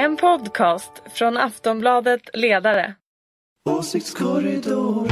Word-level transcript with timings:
En 0.00 0.16
podcast 0.16 0.92
från 1.14 1.36
Aftonbladet 1.36 2.20
Ledare. 2.32 2.94
Åsiktskorridoren. 3.70 5.10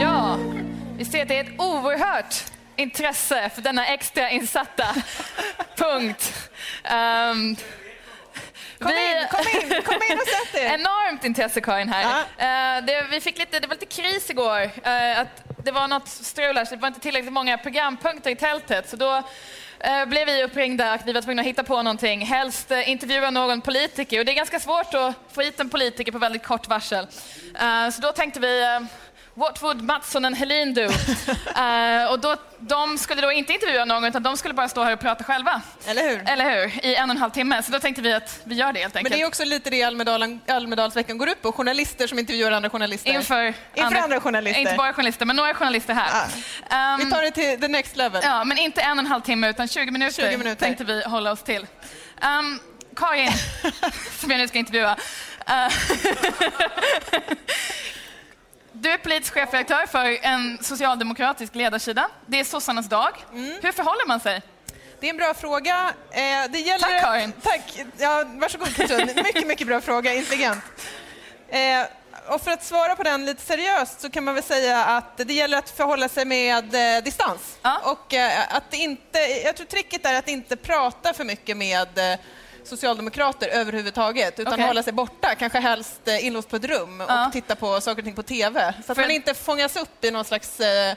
Ja, 0.00 0.38
vi 0.98 1.04
ser 1.04 1.22
att 1.22 1.28
det 1.28 1.36
är 1.38 1.44
ett 1.44 1.60
oerhört 1.60 2.34
intresse 2.76 3.50
för 3.54 3.62
denna 3.62 3.86
extra 3.86 4.30
insatta 4.30 4.86
punkt. 5.76 6.50
Um, 6.84 7.56
Kom 8.78 8.90
in, 8.90 9.26
kom 9.30 9.40
in, 9.62 9.82
kom 9.82 9.94
in 10.10 10.18
och 10.18 10.26
sätt 10.28 10.54
er. 10.62 10.74
Enormt 10.74 11.24
intresse, 11.24 11.60
Karin. 11.60 11.88
här. 11.88 12.02
Ja. 12.38 12.78
Eh, 12.78 12.84
det, 12.84 13.06
vi 13.10 13.20
fick 13.20 13.38
lite, 13.38 13.60
det 13.60 13.66
var 13.66 13.74
lite 13.74 13.86
kris 13.86 14.30
igår. 14.30 14.60
eh, 14.84 15.20
att 15.20 15.49
det 15.64 15.70
var 15.70 15.88
något 15.88 16.08
strul 16.08 16.56
här, 16.56 16.64
så 16.64 16.74
det 16.74 16.80
var 16.80 16.88
inte 16.88 17.00
tillräckligt 17.00 17.32
många 17.32 17.58
programpunkter 17.58 18.30
i 18.30 18.36
tältet. 18.36 18.88
Så 18.88 18.96
då 18.96 19.22
eh, 19.80 20.06
blev 20.06 20.26
vi 20.26 20.44
uppringda 20.44 20.94
och 20.94 21.00
vi 21.06 21.12
var 21.12 21.22
tvungna 21.22 21.42
att 21.42 21.48
hitta 21.48 21.62
på 21.62 21.82
någonting. 21.82 22.26
Helst 22.26 22.70
eh, 22.70 22.90
intervjua 22.90 23.30
någon 23.30 23.60
politiker. 23.60 24.18
Och 24.18 24.24
det 24.24 24.32
är 24.32 24.36
ganska 24.36 24.60
svårt 24.60 24.94
att 24.94 25.14
få 25.32 25.40
hit 25.40 25.60
en 25.60 25.70
politiker 25.70 26.12
på 26.12 26.18
väldigt 26.18 26.44
kort 26.44 26.68
varsel. 26.68 27.06
Eh, 27.60 27.90
så 27.90 28.00
då 28.00 28.12
tänkte 28.12 28.40
vi, 28.40 28.62
eh, 28.62 28.80
what 29.40 29.62
would 29.62 29.82
Mattsson 29.82 30.24
och 30.24 30.32
Helin 30.36 30.74
do? 30.74 30.88
Eh, 31.60 32.10
och 32.12 32.18
då, 32.20 32.36
de 32.58 32.98
skulle 32.98 33.22
då 33.22 33.32
inte 33.32 33.52
intervjua 33.52 33.84
någon, 33.84 34.04
utan 34.04 34.22
de 34.22 34.36
skulle 34.36 34.54
bara 34.54 34.68
stå 34.68 34.84
här 34.84 34.92
och 34.92 35.00
prata 35.00 35.24
själva. 35.24 35.62
Eller 35.86 36.08
hur? 36.08 36.30
Eller 36.30 36.50
hur? 36.50 36.84
I 36.84 36.94
en 36.94 37.10
och 37.10 37.14
en 37.16 37.20
halv 37.20 37.30
timme. 37.30 37.62
Så 37.62 37.72
då 37.72 37.78
tänkte 37.80 38.02
vi 38.02 38.12
att 38.12 38.40
vi 38.44 38.54
gör 38.54 38.72
det 38.72 38.80
helt 38.80 38.94
Men 38.94 38.98
enkelt. 38.98 39.14
det 39.16 39.22
är 39.22 39.26
också 39.26 39.44
lite 39.44 39.70
det 39.70 39.82
Almedalen, 39.82 40.40
Almedalsveckan 40.48 41.18
går 41.18 41.28
ut 41.28 41.42
på. 41.42 41.52
Journalister 41.52 42.06
som 42.06 42.18
intervjuar 42.18 42.52
andra 42.52 42.70
journalister. 42.70 43.12
Inför, 43.12 43.54
andra 43.80 44.20
journalister. 44.20 44.60
Inte 44.60 44.74
bara 44.74 44.92
journalister, 44.92 45.26
men 45.26 45.36
några 45.36 45.54
journalister 45.54 45.94
här. 45.94 46.28
Ehm, 46.70 47.00
Vi 47.04 47.10
tar 47.10 47.22
det 47.22 47.30
till 47.30 47.60
the 47.60 47.68
next 47.68 47.96
level. 47.96 48.20
Ja, 48.24 48.44
men 48.44 48.58
inte 48.58 48.80
en 48.80 48.92
och 48.92 48.98
en 48.98 49.06
halv 49.06 49.20
timme, 49.22 49.48
utan 49.50 49.68
20 49.68 49.90
minuter, 49.90 50.22
20 50.30 50.36
minuter. 50.36 50.60
tänkte 50.66 50.84
vi 50.84 51.02
hålla 51.02 51.32
oss 51.32 51.42
till. 51.42 51.66
Um, 52.22 52.60
Karin, 52.96 53.32
som 54.20 54.30
jag 54.30 54.38
nu 54.38 54.48
ska 54.48 54.58
intervjua. 54.58 54.96
Eh, 55.46 55.72
du 58.72 58.90
är 58.90 58.98
politisk 58.98 59.34
chefredaktör 59.34 59.86
för 59.86 60.18
en 60.22 60.58
socialdemokratisk 60.62 61.54
ledarsida. 61.54 62.08
Det 62.26 62.40
är 62.40 62.44
sossarnas 62.44 62.88
dag. 62.88 63.12
Mm. 63.32 63.58
Hur 63.62 63.72
förhåller 63.72 64.08
man 64.08 64.20
sig? 64.20 64.42
Det 65.00 65.06
är 65.06 65.10
en 65.10 65.16
bra 65.16 65.34
fråga. 65.34 65.94
Eh, 66.10 66.50
det 66.50 66.58
gäller... 66.58 66.88
Tack, 66.88 67.02
Karin. 67.02 67.32
Tack. 67.42 67.84
Ja, 67.98 68.24
varsågod, 68.26 68.76
Katrin. 68.76 69.10
Mycket, 69.16 69.46
mycket 69.46 69.66
bra 69.66 69.80
fråga. 69.80 70.14
Intelligent. 70.14 70.64
Eh, 71.48 71.86
och 72.26 72.40
för 72.40 72.50
att 72.50 72.64
svara 72.64 72.96
på 72.96 73.02
den 73.02 73.26
lite 73.26 73.42
seriöst 73.42 74.00
så 74.00 74.10
kan 74.10 74.24
man 74.24 74.34
väl 74.34 74.42
säga 74.42 74.84
att 74.84 75.16
det 75.16 75.32
gäller 75.34 75.58
att 75.58 75.70
förhålla 75.70 76.08
sig 76.08 76.24
med 76.24 76.74
eh, 76.74 77.04
distans. 77.04 77.58
Ja. 77.62 77.80
Och 77.84 78.14
eh, 78.14 78.54
att 78.56 78.74
inte, 78.74 79.18
jag 79.18 79.56
tror 79.56 79.66
tricket 79.66 80.06
är 80.06 80.14
att 80.14 80.28
inte 80.28 80.56
prata 80.56 81.12
för 81.12 81.24
mycket 81.24 81.56
med 81.56 82.18
socialdemokrater 82.64 83.48
överhuvudtaget, 83.48 84.38
utan 84.40 84.52
Okej. 84.52 84.66
hålla 84.66 84.82
sig 84.82 84.92
borta, 84.92 85.34
kanske 85.34 85.58
helst 85.60 86.00
eh, 86.08 86.26
inlåst 86.26 86.48
på 86.48 86.56
ett 86.56 86.64
rum 86.64 87.02
Ja. 87.08 87.26
och 87.26 87.32
titta 87.32 87.56
på 87.56 87.80
saker 87.80 87.98
och 88.02 88.04
ting 88.04 88.14
på 88.14 88.22
TV. 88.22 88.74
Så 88.86 88.92
att 88.92 88.96
För- 88.96 89.02
man 89.02 89.10
inte 89.10 89.34
fångas 89.34 89.76
upp 89.76 90.04
i 90.04 90.10
någon 90.10 90.24
slags 90.24 90.60
eh, 90.60 90.94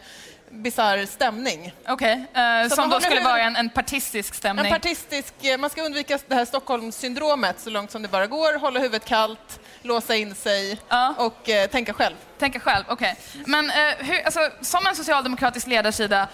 bisarr 0.49 1.05
stämning. 1.05 1.73
Okej, 1.87 2.25
eh, 2.33 2.41
man 2.41 2.69
som 2.69 2.89
då 2.89 2.99
skulle 2.99 3.15
huvud- 3.15 3.27
vara 3.31 3.41
en, 3.41 3.55
en 3.55 3.69
partistisk 3.69 4.33
stämning. 4.35 4.65
En 4.65 4.71
partistisk, 4.71 5.33
eh, 5.41 5.57
man 5.57 5.69
ska 5.69 5.81
undvika 5.81 6.19
det 6.27 6.35
här 6.35 6.45
Stockholmssyndromet 6.45 7.59
så 7.59 7.69
långt 7.69 7.91
som 7.91 8.01
det 8.01 8.07
bara 8.07 8.27
går, 8.27 8.59
hålla 8.59 8.79
huvudet 8.79 9.05
kallt, 9.05 9.59
låsa 9.81 10.15
in 10.15 10.35
sig 10.35 10.79
Ja. 10.89 11.13
och 11.17 11.49
eh, 11.49 11.67
tänka 11.69 11.93
själv. 11.93 12.15
Tänka 12.39 12.59
själv, 12.59 12.83
okej. 12.87 13.15
Men 13.45 13.69
eh, 13.69 13.75
hur, 13.97 14.21
alltså, 14.25 14.39
som 14.61 14.87
en 14.87 14.95
socialdemokratisk 14.95 15.67
ledarsida, 15.67 16.27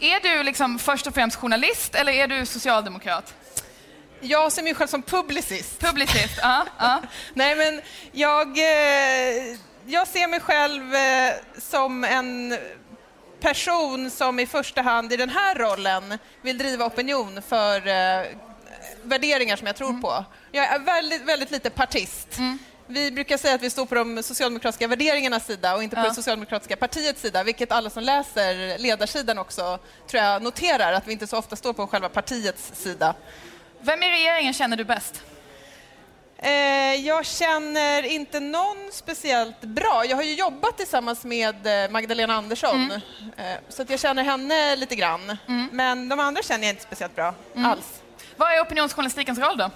är 0.00 0.20
du 0.36 0.42
liksom 0.42 0.78
först 0.78 1.06
och 1.06 1.14
främst 1.14 1.36
journalist 1.36 1.94
eller 1.94 2.12
är 2.12 2.26
du 2.28 2.46
socialdemokrat? 2.46 3.34
Jag 4.24 4.52
ser 4.52 4.62
mig 4.62 4.74
själv 4.74 4.88
som 4.88 5.02
publicist. 5.02 5.78
Publicist? 5.80 6.38
ja, 6.42 6.66
ja. 6.78 7.02
Nej, 7.34 7.56
men 7.56 7.80
jag, 8.12 8.58
eh, 8.58 9.56
jag 9.86 10.08
ser 10.08 10.28
mig 10.28 10.40
själv 10.40 10.94
eh, 10.94 11.32
som 11.58 12.04
en 12.04 12.58
person 13.40 14.10
som 14.10 14.38
i 14.40 14.46
första 14.46 14.82
hand 14.82 15.12
i 15.12 15.16
den 15.16 15.28
här 15.28 15.54
rollen 15.54 16.18
vill 16.42 16.58
driva 16.58 16.86
opinion 16.86 17.42
för 17.48 17.86
eh, 17.86 18.26
värderingar 19.02 19.56
som 19.56 19.66
jag 19.66 19.76
tror 19.76 20.00
på. 20.00 20.24
Jag 20.52 20.66
är 20.66 20.78
väldigt, 20.78 21.22
väldigt 21.22 21.50
lite 21.50 21.70
partist. 21.70 22.28
Vi 22.86 23.10
brukar 23.10 23.36
säga 23.38 23.54
att 23.54 23.62
vi 23.62 23.70
står 23.70 23.86
på 23.86 23.94
de 23.94 24.22
socialdemokratiska 24.22 24.86
värderingarnas 24.88 25.46
sida 25.46 25.74
och 25.74 25.82
inte 25.82 25.96
på 25.96 26.02
Ja. 26.02 26.08
det 26.08 26.14
socialdemokratiska 26.14 26.76
partiets 26.76 27.22
sida, 27.22 27.42
vilket 27.42 27.72
alla 27.72 27.90
som 27.90 28.02
läser 28.02 28.78
ledarsidan 28.78 29.38
också 29.38 29.78
tror 30.10 30.22
jag 30.22 30.42
noterar, 30.42 30.92
att 30.92 31.06
vi 31.08 31.12
inte 31.12 31.26
så 31.26 31.38
ofta 31.38 31.56
står 31.56 31.72
på 31.72 31.86
själva 31.86 32.08
partiets 32.08 32.70
sida. 32.74 33.14
Vem 33.84 34.02
i 34.02 34.10
regeringen 34.10 34.52
känner 34.52 34.76
du 34.76 34.84
bäst? 34.84 35.22
Eh, 36.38 36.94
jag 36.94 37.26
känner 37.26 38.02
inte 38.02 38.40
någon 38.40 38.76
speciellt 38.92 39.60
bra. 39.60 40.04
Jag 40.08 40.16
har 40.16 40.22
ju 40.24 40.34
jobbat 40.34 40.76
tillsammans 40.76 41.24
med 41.24 41.84
eh, 41.84 41.90
Magdalena 41.90 42.34
Andersson, 42.34 42.90
eh, 43.36 43.44
så 43.68 43.82
att 43.82 43.90
jag 43.90 44.00
känner 44.00 44.22
henne 44.24 44.76
lite 44.76 44.96
grann. 44.96 45.36
Men 45.72 46.08
de 46.08 46.20
andra 46.20 46.42
känner 46.42 46.64
jag 46.64 46.72
inte 46.72 46.82
speciellt 46.82 47.16
bra 47.16 47.34
alls. 47.56 48.02
Vad 48.36 48.52
är 48.52 48.60
opinionsjournalistikens 48.62 49.38
roll 49.38 49.56
då? 49.58 49.70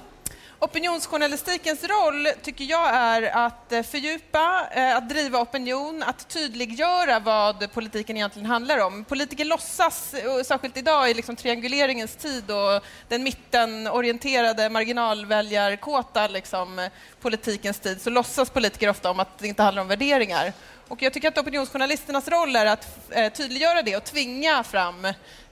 Opinionsjournalistikens 0.59 1.85
roll 1.85 2.29
tycker 2.43 2.65
jag 2.65 2.89
är 2.95 3.47
att 3.47 3.73
eh, 3.73 3.83
fördjupa, 3.83 4.69
eh, 4.73 4.97
att 4.97 5.09
driva 5.09 5.41
opinion, 5.41 6.03
att 6.03 6.29
tydliggöra 6.29 7.19
vad 7.19 7.73
politiken 7.73 8.17
egentligen 8.17 8.47
handlar 8.47 8.79
om. 8.79 9.05
Politiker 9.05 9.45
låtsas, 9.45 10.15
eh, 10.15 10.43
särskilt 10.45 10.77
idag 10.77 11.11
i 11.11 11.15
liksom 11.15 11.37
trianguleringens 11.37 12.17
tid 12.17 12.51
och 12.51 12.85
den 13.09 13.23
mittenorienterade 13.23 14.71
marginalväljarkåta 14.71 16.27
liksom, 16.27 16.89
politikens 17.21 17.79
tid, 17.79 18.03
så 18.03 18.11
låtsas 18.11 18.51
politiker 18.51 18.89
ofta 18.89 19.11
om 19.11 19.21
att 19.21 19.39
det 19.39 19.49
inte 19.49 19.63
handlar 19.63 19.83
om 19.83 19.89
värderingar. 19.89 20.53
Och 20.89 21.03
jag 21.03 21.13
tycker 21.13 21.29
att 21.29 21.39
opinionsjournalisternas 21.39 22.29
roll 22.29 22.57
är 22.57 22.67
att 22.67 23.11
tydliggöra 23.37 23.83
det 23.83 23.97
och 23.97 24.05
tvinga 24.05 24.63
fram, 24.63 25.07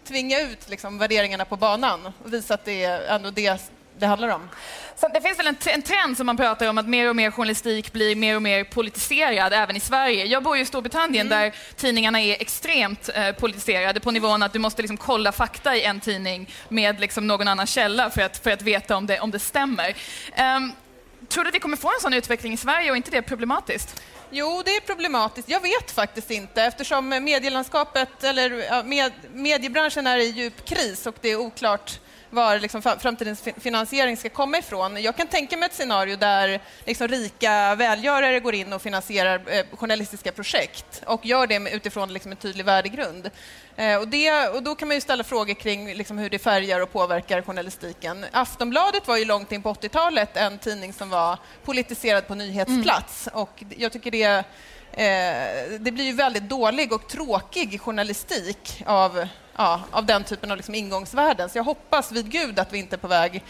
tvinga 0.04 0.41
ut 0.41 0.69
liksom, 0.69 0.98
värderingarna 0.98 1.44
på 1.44 1.56
banan 1.56 2.12
och 2.25 2.32
visa 2.32 2.54
att 2.54 2.64
det 2.64 2.84
är 2.84 3.00
ändå 3.00 3.31
det 3.31 3.60
det 3.99 4.06
handlar 4.06 4.28
om. 4.28 4.49
Så 4.97 5.09
det 5.09 5.21
finns 5.21 5.38
väl 5.38 5.47
en, 5.47 5.56
en 5.66 5.82
trend 5.82 6.16
som 6.16 6.27
man 6.27 6.37
pratar 6.37 6.69
om 6.69 6.78
att 6.78 6.88
mer 6.88 7.09
och 7.09 7.16
mer 7.16 7.31
journalistik 7.31 7.93
blir 7.93 8.16
mer 8.16 8.37
och 8.37 8.43
mer 8.43 8.65
politiserad 8.65 9.53
även 9.53 9.77
i 9.77 9.81
Sverige. 9.81 10.25
Jag 10.25 10.43
bor 10.43 10.56
ju 10.56 10.62
i 10.62 10.66
Storbritannien 10.66 11.28
där 11.28 11.55
tidningarna 11.77 12.21
är 12.21 12.41
extremt 12.41 13.10
eh, 13.15 13.32
politiserade 13.32 14.00
på 14.00 14.10
nivån 14.10 14.43
att 14.43 14.53
du 14.53 14.59
måste 14.59 14.82
liksom 14.82 14.97
kolla 14.97 15.32
fakta 15.32 15.77
i 15.77 15.82
en 15.82 16.00
tidning 16.00 16.50
med 16.69 17.00
liksom 17.00 17.27
någon 17.27 17.49
annan 17.49 17.66
källa 17.66 18.10
för 18.10 18.22
att, 18.22 18.38
för 18.38 18.50
att 18.50 18.62
veta 18.62 18.97
om 18.97 19.06
det, 19.06 19.21
om 19.21 19.31
det 19.31 19.38
stämmer. 19.38 19.97
Ehm, 20.34 20.72
tror 21.28 21.44
du 21.44 21.49
att 21.49 21.55
vi 21.55 21.61
kommer 21.61 21.76
få 21.76 21.88
en 21.88 22.00
sån 22.00 22.15
utveckling 22.15 22.53
i 22.53 22.56
Sverige 22.56 22.91
och 22.91 22.97
inte 22.97 23.11
det 23.11 23.16
är 23.16 23.22
problematiskt? 23.22 24.03
Jo, 24.31 24.62
det 24.65 24.71
är 24.71 24.81
problematiskt. 24.81 25.49
Jag 25.49 25.61
vet 25.61 25.91
faktiskt 25.91 26.31
inte 26.31 26.62
eftersom 26.62 27.09
medielandskapet, 27.09 28.25
eller 28.25 28.82
med, 28.82 29.12
mediebranschen 29.32 30.06
är 30.06 30.19
i 30.19 30.26
djup 30.26 30.65
kris 30.65 31.06
och 31.06 31.15
det 31.21 31.28
är 31.28 31.37
oklart 31.37 32.00
var 32.34 32.59
liksom 32.59 32.83
framtidens 32.83 33.43
fi- 33.43 33.55
finansiering 33.61 34.17
ska 34.17 34.28
komma 34.28 34.59
ifrån. 34.59 35.03
Jag 35.03 35.17
kan 35.17 35.27
tänka 35.27 35.56
mig 35.56 35.67
ett 35.67 35.75
scenario 35.75 36.17
där 36.17 36.61
liksom 36.84 37.09
rika 37.09 37.75
välgörare 37.75 38.41
går 38.41 38.55
in 38.55 38.72
och 38.72 38.83
finansierar 38.83 39.43
eh, 39.47 39.65
journalistiska 39.77 40.33
projekt 40.33 41.03
och 41.06 41.27
gör 41.27 41.47
det 41.47 41.71
utifrån 41.75 42.12
liksom 42.12 42.31
en 42.31 42.37
tydlig 42.37 42.65
värdegrund. 42.65 43.31
Eh, 43.77 43.97
och, 43.97 44.09
det, 44.09 44.49
och 44.49 44.62
då 44.62 44.75
kan 44.75 44.89
man 44.89 44.94
ju 44.94 45.00
ställa 45.00 45.25
frågor 45.25 45.55
kring 45.55 45.94
liksom 45.94 46.19
hur 46.19 46.31
det 46.31 46.39
färgar 46.39 46.81
och 46.81 46.93
påverkar 46.93 47.43
journalistiken. 47.43 48.27
Aftonbladet 48.33 49.09
var 49.09 49.17
ju 49.17 49.25
långt 49.25 49.53
in 49.53 49.62
på 49.62 49.73
80-talet 49.75 50.37
en 50.37 50.59
tidning 50.59 50.93
som 50.93 51.11
var 51.11 51.39
politiserad 51.65 52.27
på 52.27 52.34
nyhetsplats 52.34 53.28
och 53.33 53.62
jag 53.77 53.93
tycker 53.93 54.11
det 54.11 54.44
Eh, 54.97 55.78
det 55.81 55.91
blir 55.93 56.05
ju 56.05 56.12
väldigt 56.12 56.49
dålig 56.49 56.93
och 56.93 57.09
tråkig 57.09 57.81
journalistik 57.81 58.82
av, 58.87 59.26
ja, 59.56 59.81
av 59.91 60.06
den 60.06 60.25
typen 60.25 60.50
av 60.50 60.56
liksom 60.56 60.75
ingångsvärden. 60.75 61.49
Så 61.49 61.58
jag 61.58 61.64
hoppas 61.64 62.12
vid 62.12 62.31
Gud 62.31 62.58
att 62.58 62.73
vi 62.73 62.79
inte 62.79 62.96
är 62.96 62.99
på 62.99 63.08
väg 63.08 63.43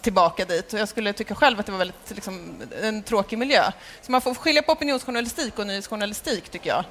tillbaka 0.00 0.44
dit. 0.44 0.72
Och 0.72 0.78
jag 0.78 0.88
skulle 0.88 1.12
tycka 1.12 1.34
själv 1.34 1.60
att 1.60 1.66
det 1.66 1.72
var 1.72 1.78
väldigt, 1.78 2.10
liksom, 2.10 2.62
en 2.82 3.02
tråkig 3.02 3.38
miljö. 3.38 3.62
Så 4.02 4.12
man 4.12 4.20
får 4.20 4.34
skilja 4.34 4.62
på 4.62 4.72
opinionsjournalistik 4.72 5.58
och 5.58 5.66
nyhetsjournalistik, 5.66 6.48
tycker 6.48 6.70
jag. 6.70 6.84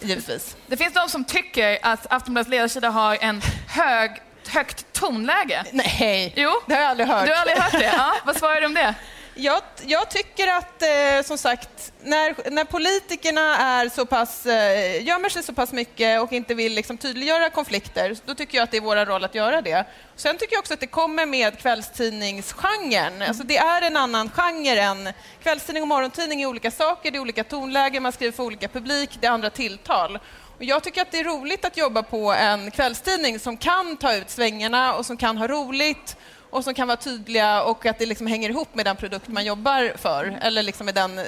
Givetvis. 0.00 0.56
Det 0.66 0.76
finns 0.76 0.94
de 0.94 1.08
som 1.08 1.24
tycker 1.24 1.78
att 1.82 2.12
Aftonbladets 2.12 2.50
ledarsida 2.50 2.90
har 2.90 3.18
en 3.20 3.42
hög, 3.68 4.10
högt 4.48 4.86
tonläge. 4.92 5.64
Nej, 5.72 6.32
Jo, 6.36 6.50
det 6.66 6.74
har 6.74 6.80
jag 6.82 6.90
aldrig 6.90 7.08
hört. 7.08 7.26
du 7.26 7.32
har 7.32 7.38
aldrig 7.38 7.58
hört 7.58 7.72
det? 7.72 7.92
Ja, 7.96 8.12
vad 8.24 8.36
svarar 8.36 8.60
du 8.60 8.66
om 8.66 8.74
det? 8.74 8.94
Jag, 9.42 9.62
jag 9.86 10.10
tycker 10.10 10.48
att, 10.48 10.82
eh, 10.82 11.26
som 11.26 11.38
sagt, 11.38 11.92
när, 12.02 12.50
när 12.50 12.64
politikerna 12.64 13.56
är 13.56 13.88
så 13.88 14.06
pass, 14.06 14.46
eh, 14.46 15.02
gömmer 15.04 15.28
sig 15.28 15.42
så 15.42 15.52
pass 15.52 15.72
mycket 15.72 16.20
och 16.20 16.32
inte 16.32 16.54
vill 16.54 16.72
liksom, 16.72 16.98
tydliggöra 16.98 17.50
konflikter, 17.50 18.16
då 18.24 18.34
tycker 18.34 18.58
jag 18.58 18.64
att 18.64 18.70
det 18.70 18.76
är 18.76 18.80
vår 18.80 19.06
roll 19.06 19.24
att 19.24 19.34
göra 19.34 19.62
det. 19.62 19.84
Sen 20.16 20.38
tycker 20.38 20.54
jag 20.54 20.60
också 20.60 20.74
att 20.74 20.80
det 20.80 20.86
kommer 20.86 21.26
med 21.26 21.58
kvällstidningsgenren. 21.58 23.22
Alltså, 23.22 23.44
det 23.44 23.56
är 23.56 23.82
en 23.82 23.96
annan 23.96 24.30
genre 24.30 24.80
än... 24.80 25.12
Kvällstidning 25.42 25.82
och 25.82 25.88
morgontidning 25.88 26.42
är 26.42 26.46
olika 26.46 26.70
saker, 26.70 27.10
det 27.10 27.18
är 27.18 27.20
olika 27.20 27.44
tonläge, 27.44 28.00
man 28.00 28.12
skriver 28.12 28.32
för 28.32 28.42
olika 28.42 28.68
publik, 28.68 29.10
det 29.20 29.26
är 29.26 29.30
andra 29.30 29.50
tilltal. 29.50 30.18
Och 30.56 30.64
jag 30.64 30.82
tycker 30.82 31.02
att 31.02 31.10
det 31.10 31.18
är 31.18 31.24
roligt 31.24 31.64
att 31.64 31.76
jobba 31.76 32.02
på 32.02 32.32
en 32.32 32.70
kvällstidning 32.70 33.38
som 33.38 33.56
kan 33.56 33.96
ta 33.96 34.14
ut 34.14 34.30
svängarna 34.30 34.94
och 34.94 35.06
som 35.06 35.16
kan 35.16 35.36
ha 35.38 35.46
roligt 35.48 36.16
och 36.50 36.64
som 36.64 36.74
kan 36.74 36.88
vara 36.88 36.96
tydliga 36.96 37.62
och 37.62 37.86
att 37.86 37.98
det 37.98 38.06
liksom 38.06 38.26
hänger 38.26 38.50
ihop 38.50 38.74
med 38.74 38.86
den 38.86 38.96
produkt 38.96 39.28
man 39.28 39.44
jobbar 39.44 39.92
för 39.96 40.38
eller 40.42 40.62
liksom 40.62 40.86
med 40.86 40.94
den, 40.94 41.20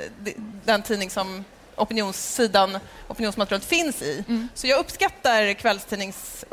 den 0.64 0.82
tidning 0.82 1.10
som 1.10 1.44
opinionssidan, 1.76 2.78
opinionsmaterialet 3.08 3.64
finns 3.64 4.02
i. 4.02 4.24
Mm. 4.28 4.48
Så 4.54 4.66
jag 4.66 4.78
uppskattar 4.78 5.52
kvällstidnings 5.52 6.44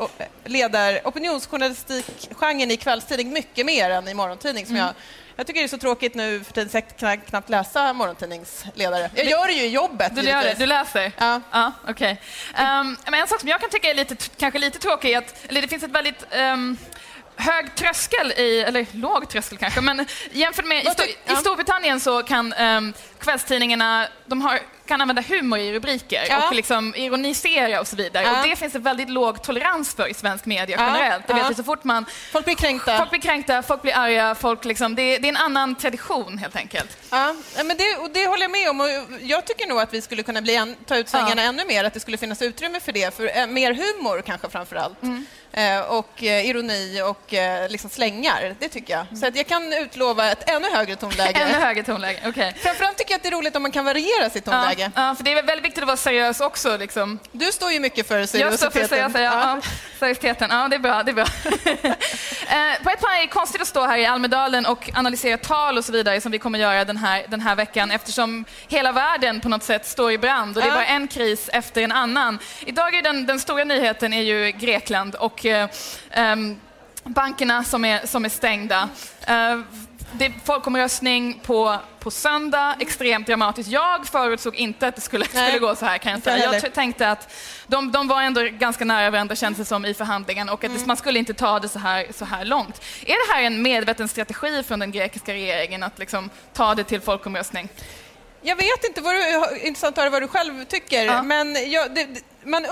ledar 0.44 1.00
opinionsjournalistikgenren 1.04 2.70
i 2.70 2.76
kvällstidning 2.76 3.32
mycket 3.32 3.66
mer 3.66 3.90
än 3.90 4.08
i 4.08 4.14
morgontidning 4.14 4.66
som 4.66 4.76
mm. 4.76 4.86
jag 4.86 4.94
jag 5.40 5.46
tycker 5.46 5.60
det 5.60 5.66
är 5.66 5.68
så 5.68 5.78
tråkigt 5.78 6.14
nu 6.14 6.44
för 6.44 6.52
tiden 6.52 6.82
att 7.00 7.26
knappt 7.26 7.48
läsa 7.48 7.92
morgontidningsledare. 7.92 9.10
Jag 9.14 9.26
gör 9.26 9.46
det 9.46 9.52
ju 9.52 9.62
i 9.62 9.68
jobbet. 9.68 10.16
Du, 10.16 10.22
gör 10.22 10.42
det. 10.42 10.54
du 10.58 10.66
läser? 10.66 11.12
Ja. 11.18 11.40
ja 11.52 11.72
okay. 11.88 12.10
um, 12.10 12.16
ehm, 12.56 12.96
men 13.04 13.14
en 13.14 13.26
sak 13.26 13.40
som 13.40 13.48
jag 13.48 13.60
kan 13.60 13.70
tycka 13.70 13.90
är 13.90 13.94
lite, 13.94 14.16
kanske 14.36 14.58
lite 14.58 14.78
tråkig 14.78 15.12
är 15.12 15.18
att 15.18 15.34
eller 15.48 15.62
det 15.62 15.68
finns 15.68 15.82
ett 15.82 15.90
väldigt 15.90 16.26
um, 16.36 16.76
hög 17.40 17.74
tröskel 17.74 18.32
i, 18.32 18.60
eller 18.60 18.86
låg 18.92 19.28
tröskel 19.28 19.58
kanske, 19.58 19.80
men 19.80 20.06
jämfört 20.32 20.64
med 20.64 20.84
i, 20.84 21.32
i 21.32 21.36
Storbritannien 21.36 22.00
så 22.00 22.22
kan 22.22 22.52
um, 22.52 22.92
kvällstidningarna, 23.18 24.08
de 24.26 24.40
har 24.42 24.60
kan 24.90 25.00
använda 25.00 25.22
humor 25.22 25.58
i 25.58 25.72
rubriker 25.72 26.26
ja. 26.28 26.48
och 26.48 26.54
liksom 26.54 26.94
ironisera 26.96 27.80
och 27.80 27.86
så 27.86 27.96
vidare. 27.96 28.24
Ja. 28.24 28.42
Och 28.42 28.48
det 28.48 28.56
finns 28.56 28.72
det 28.72 28.78
väldigt 28.78 29.10
låg 29.10 29.42
tolerans 29.42 29.94
för 29.94 30.08
i 30.08 30.14
svensk 30.14 30.46
media 30.46 30.76
generellt. 30.78 31.26
Det 31.26 31.34
vet 31.34 31.56
så 31.56 31.64
fort 31.64 31.84
man... 31.84 32.06
Folk 32.32 32.44
blir 32.44 32.54
kränkta. 32.54 32.98
Folk 32.98 33.10
blir 33.10 33.20
kränkta, 33.20 33.62
folk 33.62 33.82
blir 33.82 33.96
arga, 33.96 34.34
folk 34.34 34.64
liksom, 34.64 34.94
det, 34.94 35.18
det 35.18 35.28
är 35.28 35.28
en 35.28 35.36
annan 35.36 35.74
tradition 35.74 36.38
helt 36.38 36.56
enkelt. 36.56 36.96
Ja, 37.10 37.34
men 37.56 37.76
det, 37.76 37.96
och 37.96 38.10
det 38.10 38.26
håller 38.26 38.42
jag 38.42 38.50
med 38.50 38.70
om. 38.70 38.80
Och 38.80 38.88
jag 39.20 39.44
tycker 39.44 39.66
nog 39.66 39.80
att 39.80 39.94
vi 39.94 40.00
skulle 40.00 40.22
kunna 40.22 40.42
bli 40.42 40.56
en, 40.56 40.76
ta 40.86 40.96
ut 40.96 41.08
svängarna 41.08 41.42
ännu 41.42 41.64
mer, 41.64 41.84
att 41.84 41.94
det 41.94 42.00
skulle 42.00 42.16
finnas 42.16 42.42
utrymme 42.42 42.80
för 42.80 42.92
det. 42.92 43.16
För 43.16 43.38
eh, 43.38 43.46
mer 43.46 43.74
humor 43.74 44.22
kanske 44.22 44.48
framför 44.48 44.76
allt. 44.76 45.02
Mm. 45.02 45.26
Eh, 45.52 45.80
och 45.80 46.22
eh, 46.22 46.46
ironi 46.46 47.02
och 47.02 47.34
eh, 47.34 47.68
liksom 47.68 47.90
slängar. 47.90 48.54
Det 48.58 48.68
tycker 48.68 48.92
jag. 48.94 49.18
Så 49.18 49.26
att 49.26 49.36
jag 49.36 49.46
kan 49.46 49.72
utlova 49.72 50.30
ett 50.30 50.50
ännu 50.50 50.70
högre 50.70 50.96
tonläge. 50.96 51.40
ännu 51.40 51.58
högre 51.64 51.82
tonläge. 51.82 52.28
Okay. 52.28 52.52
Framförallt 52.52 52.98
tycker 52.98 53.12
jag 53.12 53.16
att 53.16 53.22
det 53.22 53.28
är 53.28 53.32
roligt 53.32 53.56
om 53.56 53.62
man 53.62 53.72
kan 53.72 53.84
variera 53.84 54.30
sitt 54.30 54.44
tonläge. 54.44 54.90
Ja, 54.94 55.08
ja, 55.08 55.14
för 55.14 55.24
det 55.24 55.32
är 55.32 55.42
väldigt 55.42 55.64
viktigt 55.64 55.82
att 55.82 55.86
vara 55.86 55.96
seriös 55.96 56.40
också. 56.40 56.76
Liksom. 56.76 57.18
Du 57.32 57.52
står 57.52 57.72
ju 57.72 57.80
mycket 57.80 58.08
för 58.08 58.26
seriositeten. 58.26 58.50
Jag 58.50 58.58
står 58.58 58.70
för 58.70 58.88
seriösa, 58.88 59.22
ja. 59.22 59.32
ja. 59.32 59.60
Seriositeten, 59.98 60.50
ja 60.50 60.68
det 60.68 60.76
är 60.76 60.80
bra. 60.80 61.02
Det 61.02 61.10
är 61.10 61.14
bra. 61.14 61.26
på 62.82 62.90
ett 62.90 62.98
plan 63.00 63.14
är 63.14 63.20
det 63.20 63.26
konstigt 63.26 63.62
att 63.62 63.68
stå 63.68 63.86
här 63.86 63.98
i 63.98 64.06
Almedalen 64.06 64.66
och 64.66 64.90
analysera 64.94 65.38
tal 65.38 65.78
och 65.78 65.84
så 65.84 65.92
vidare 65.92 66.20
som 66.20 66.32
vi 66.32 66.38
kommer 66.38 66.58
göra 66.58 66.84
den 66.84 66.96
här, 66.96 67.24
den 67.28 67.40
här 67.40 67.56
veckan 67.56 67.90
eftersom 67.90 68.44
hela 68.68 68.92
världen 68.92 69.40
på 69.40 69.48
något 69.48 69.62
sätt 69.62 69.86
står 69.86 70.12
i 70.12 70.18
brand 70.18 70.56
och 70.56 70.62
det 70.62 70.68
är 70.68 70.74
bara 70.74 70.86
en 70.86 71.08
kris 71.08 71.50
efter 71.52 71.82
en 71.82 71.92
annan. 71.92 72.38
Idag 72.66 72.94
är 72.94 73.02
den, 73.02 73.26
den 73.26 73.40
stora 73.40 73.64
nyheten 73.64 74.12
är 74.12 74.22
ju 74.22 74.50
Grekland 74.50 75.14
och 75.14 75.39
och 75.44 75.70
um, 76.18 76.60
bankerna 77.04 77.64
som 77.64 77.84
är, 77.84 78.06
som 78.06 78.24
är 78.24 78.28
stängda. 78.28 78.88
Uh, 79.30 79.62
det 80.12 80.24
är 80.24 80.32
folkomröstning 80.44 81.40
på, 81.42 81.76
på 81.98 82.10
söndag, 82.10 82.76
extremt 82.80 83.26
dramatiskt. 83.26 83.70
Jag 83.70 84.06
förutsåg 84.06 84.54
inte 84.54 84.86
att 84.86 84.94
det 84.94 85.00
skulle, 85.00 85.24
skulle 85.24 85.58
gå 85.58 85.76
så 85.76 85.86
här 85.86 85.98
kan 85.98 86.12
jag 86.12 86.22
säga. 86.22 86.60
Jag 86.62 86.74
tänkte 86.74 87.10
att 87.10 87.34
de, 87.66 87.92
de 87.92 88.08
var 88.08 88.22
ändå 88.22 88.40
ganska 88.42 88.84
nära 88.84 89.10
varandra 89.10 89.36
känns 89.36 89.58
det 89.58 89.64
som 89.64 89.84
i 89.84 89.94
förhandlingen 89.94 90.48
och 90.48 90.64
att 90.64 90.70
mm. 90.70 90.86
man 90.86 90.96
skulle 90.96 91.18
inte 91.18 91.34
ta 91.34 91.60
det 91.60 91.68
så 91.68 91.78
här, 91.78 92.06
så 92.14 92.24
här 92.24 92.44
långt. 92.44 92.82
Är 93.06 93.28
det 93.28 93.34
här 93.34 93.42
en 93.42 93.62
medveten 93.62 94.08
strategi 94.08 94.62
från 94.62 94.78
den 94.78 94.90
grekiska 94.90 95.32
regeringen 95.32 95.82
att 95.82 95.98
liksom 95.98 96.30
ta 96.52 96.74
det 96.74 96.84
till 96.84 97.00
folkomröstning? 97.00 97.68
Jag 98.42 98.56
vet 98.56 98.84
inte, 98.84 99.00
vad 99.00 99.14
du, 99.14 99.58
intressant 99.60 99.98
att 99.98 100.02
höra 100.02 100.10
vad 100.10 100.22
du 100.22 100.28
själv 100.28 100.64
tycker, 100.64 101.04
ja. 101.04 101.22
men 101.22 101.70
jag, 101.70 101.94
det, 101.94 102.06
man 102.44 102.64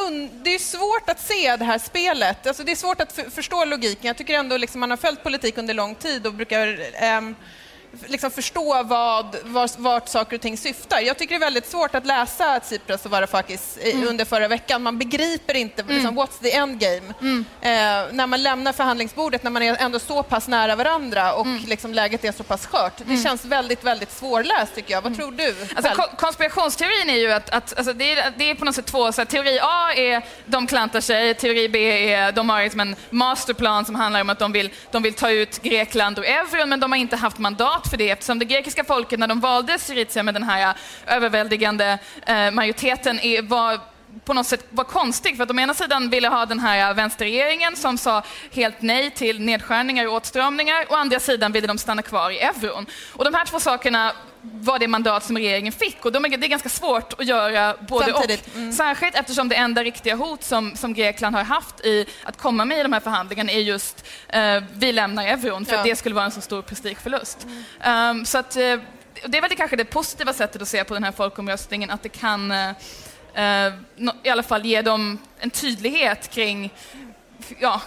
det 0.43 0.55
är 0.55 0.59
svårt 0.59 1.11
att 1.11 1.21
se 1.21 1.57
det 1.57 1.65
här 1.65 1.79
spelet. 1.79 2.47
Alltså 2.47 2.65
det 2.65 2.73
är 2.73 2.77
svårt 2.77 3.01
att 3.01 3.21
förstå 3.31 3.65
logiken. 3.65 4.07
Jag 4.07 4.17
tycker 4.17 4.35
ändå 4.35 4.57
liksom 4.57 4.81
man 4.81 4.91
har 4.91 4.97
följt 4.97 5.23
politik 5.23 5.59
under 5.59 5.75
lång 5.75 5.95
tid 5.95 6.27
och 6.27 6.35
brukar 6.35 6.81
um, 7.19 7.35
liksom 8.07 8.31
förstå 8.31 8.83
vad, 8.83 9.37
vart, 9.45 9.79
vart 9.79 10.09
saker 10.09 10.37
och 10.37 10.43
ting 10.43 10.57
syftar. 10.57 11.01
Jag 11.01 11.19
tycker 11.19 11.35
det 11.35 11.39
är 11.39 11.47
väldigt 11.47 11.67
svårt 11.67 11.95
att 11.95 12.07
läsa 12.07 12.61
Tsipras 12.61 13.05
och 13.05 13.11
Varoufakis 13.11 13.79
mm. 13.83 14.09
under 14.09 14.25
förra 14.25 14.49
veckan. 14.49 14.83
Man 14.83 14.99
begriper 14.99 15.55
inte 15.55 15.83
mm. 15.83 15.95
liksom, 15.95 16.19
what's 16.19 16.43
the 16.43 16.53
end 16.53 16.79
game. 16.79 17.15
Mm. 17.21 17.45
Eh, 17.61 18.13
när 18.13 18.27
man 18.27 18.43
lämnar 18.43 18.73
förhandlingsbordet, 18.73 19.43
när 19.43 19.51
man 19.51 19.63
är 19.63 19.77
ändå 19.77 19.99
så 19.99 20.23
pass 20.23 20.49
nära 20.49 20.77
varandra 20.77 21.33
och 21.33 21.47
mm. 21.47 21.65
liksom, 21.67 21.95
läget 21.95 22.25
är 22.25 22.33
så 22.33 22.43
pass 22.43 22.67
skört. 22.67 22.97
Det 22.97 23.05
mm. 23.05 23.23
känns 23.23 23.45
väldigt, 23.45 23.85
väldigt 23.85 24.13
svårläst 24.13 24.75
tycker 24.75 24.93
jag. 24.93 25.03
Vad 25.03 25.13
mm. 25.13 25.19
tror 25.19 25.33
du? 25.33 25.55
Alltså, 25.75 25.95
ko 25.95 26.17
konspirationsteorin 26.17 27.11
är 27.11 27.19
ju 27.19 27.33
att, 27.33 27.51
att 27.51 27.79
alltså, 27.79 27.93
det, 27.93 28.13
är, 28.13 28.33
det 28.37 28.51
är 28.51 28.55
på 28.55 28.65
något 28.65 28.75
sätt 28.75 28.87
två, 28.87 29.13
så 29.13 29.21
här, 29.21 29.27
teori 29.27 29.59
A 29.63 29.93
är 29.97 30.23
de 30.47 30.67
klantar 30.67 31.01
sig, 31.01 31.35
teori 31.35 31.69
B 31.69 32.13
är 32.13 32.33
de 32.33 32.51
har 32.51 32.63
liksom 32.63 32.81
en 32.81 32.97
masterplan 33.11 33.85
som 33.85 33.95
handlar 33.95 34.21
om 34.21 34.31
att 34.31 34.39
de 34.39 34.53
vill, 34.53 34.71
de 34.91 35.03
vill 35.03 35.15
ta 35.15 35.31
ut 35.31 35.63
Grekland 35.63 36.19
och 36.19 36.27
euron 36.27 36.69
men 36.69 36.81
de 36.81 36.93
har 36.93 36.99
inte 36.99 37.17
haft 37.17 37.39
mandat 37.39 37.88
för 37.91 37.97
det 37.97 38.11
eftersom 38.11 38.39
det 38.39 38.45
grekiska 38.45 38.85
folket 38.85 39.19
när 39.19 39.27
de 39.27 39.41
valde 39.41 39.79
Syriza 39.79 40.23
med 40.23 40.35
den 40.35 40.43
här 40.43 40.75
eh, 41.07 41.17
överväldigande 41.17 41.99
eh, 42.27 42.51
majoriteten 42.51 43.21
var 43.49 43.81
på 44.25 44.35
något 44.35 44.47
sätt 44.47 44.67
var 44.71 44.85
konstig. 44.85 45.37
För 45.37 45.43
att 45.43 45.49
de 45.49 45.59
ena 45.59 45.75
sidan 45.75 46.11
ville 46.11 46.29
ha 46.29 46.47
den 46.47 46.61
här 46.61 46.91
eh, 46.91 46.95
vänsterregeringen 46.95 47.77
som 47.77 47.99
sa 47.99 48.23
helt 48.53 48.83
nej 48.83 49.11
till 49.11 49.41
nedskärningar 49.41 50.07
och 50.07 50.15
åtstramningar 50.15 50.87
och 50.89 50.99
andra 50.99 51.21
sidan 51.21 51.53
ville 51.53 51.67
de 51.67 51.79
stanna 51.79 52.03
kvar 52.03 52.31
i 52.31 52.39
euron. 52.39 52.87
Och 53.13 53.25
de 53.25 53.35
här 53.35 53.45
två 53.45 53.61
sakerna 53.61 54.13
var 54.43 54.79
det 54.79 54.89
mandat 54.89 55.25
som 55.25 55.37
regeringen 55.37 55.73
fick 55.73 56.05
och 56.05 56.13
de 56.13 56.25
är, 56.25 56.29
det 56.29 56.47
är 56.47 56.49
ganska 56.49 56.69
svårt 56.69 57.21
att 57.21 57.27
göra 57.27 57.77
både 57.89 58.13
Samtidigt. 58.13 58.47
och. 58.47 58.57
Mm. 58.57 58.73
Särskilt 58.73 59.15
eftersom 59.15 59.49
det 59.49 59.55
enda 59.55 59.85
riktiga 59.85 60.15
hot 60.15 60.45
som, 60.45 60.77
som 60.77 60.95
Grekland 60.95 61.37
har 61.37 61.45
haft 61.45 61.81
i 61.81 62.07
att 62.23 62.37
komma 62.37 62.65
med 62.65 62.79
i 62.81 62.83
de 62.83 62.93
här 62.93 63.01
förhandlingarna 63.01 63.53
är 63.53 63.61
just 63.61 64.07
uh, 64.37 64.63
vi 64.73 64.93
lämnar 64.93 65.27
euron 65.27 65.67
för 65.67 65.77
ja. 65.77 65.83
det 65.83 65.97
skulle 65.97 66.15
vara 66.15 66.25
en 66.25 66.31
så 66.31 66.41
stor 66.41 66.63
prestigeförlust. 66.63 67.47
Mm. 67.83 68.19
Um, 68.19 68.25
så 68.25 68.39
att, 68.39 68.57
uh, 68.57 68.63
det 69.27 69.39
är 69.39 69.41
väl 69.41 69.51
det 69.51 69.57
kanske 69.57 69.77
det 69.77 69.85
positiva 69.85 70.33
sättet 70.33 70.63
att 70.63 70.69
se 70.69 70.85
på 70.85 70.95
den 70.95 71.05
här 71.05 71.13
folkomröstningen, 71.13 71.91
att 71.91 72.03
det 72.03 72.09
kan 72.09 72.53
uh, 72.53 72.73
i 74.23 74.29
alla 74.29 74.43
fall 74.43 74.65
ge 74.65 74.83
dem 74.83 75.19
en 75.39 75.51
tydlighet 75.51 76.31
kring 76.31 76.73
ja, 77.59 77.81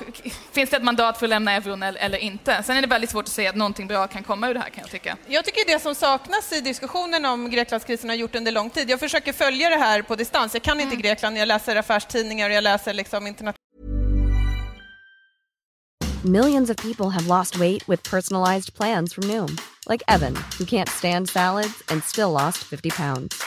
finns 0.51 0.69
det 0.69 0.77
ett 0.77 0.83
mandat 0.83 1.17
för 1.17 1.25
att 1.25 1.29
lämna 1.29 1.51
euron 1.51 1.83
eller 1.83 2.17
inte? 2.17 2.63
Sen 2.63 2.77
är 2.77 2.81
det 2.81 2.87
väldigt 2.87 3.09
svårt 3.09 3.25
att 3.25 3.31
säga 3.31 3.49
att 3.49 3.55
någonting 3.55 3.87
bra 3.87 4.07
kan 4.07 4.23
komma 4.23 4.49
ur 4.49 4.53
det 4.53 4.59
här 4.59 4.69
kan 4.69 4.81
jag 4.81 4.91
tycka. 4.91 5.17
Jag 5.27 5.45
tycker 5.45 5.73
det 5.73 5.79
som 5.79 5.95
saknas 5.95 6.51
i 6.51 6.61
diskussionen 6.61 7.25
om 7.25 7.49
Greklandskrisen 7.49 8.09
har 8.09 8.15
gjort 8.15 8.35
under 8.35 8.51
lång 8.51 8.69
tid. 8.69 8.89
Jag 8.89 8.99
försöker 8.99 9.33
följa 9.33 9.69
det 9.69 9.75
här 9.75 10.01
på 10.01 10.15
distans. 10.15 10.53
Jag 10.53 10.63
kan 10.63 10.79
inte 10.79 10.93
mm. 10.93 11.01
Grekland, 11.01 11.37
jag 11.37 11.47
läser 11.47 11.75
affärstidningar 11.75 12.49
och 12.49 12.55
jag 12.55 12.63
läser 12.63 12.93
liksom 12.93 13.27
internet. 13.27 13.55
Millions 16.23 16.69
of 16.69 16.77
people 16.77 17.09
have 17.09 17.25
lost 17.27 17.55
weight 17.55 17.89
with 17.89 18.03
personalized 18.03 18.75
plans 18.75 19.13
from 19.13 19.27
Noom. 19.27 19.57
Like 19.89 20.03
Evan, 20.07 20.35
who 20.57 20.65
can't 20.65 20.89
stand 20.89 21.29
salads 21.29 21.83
and 21.89 22.03
still 22.03 22.31
lost 22.31 22.59
50 22.59 22.89
pounds. 22.91 23.43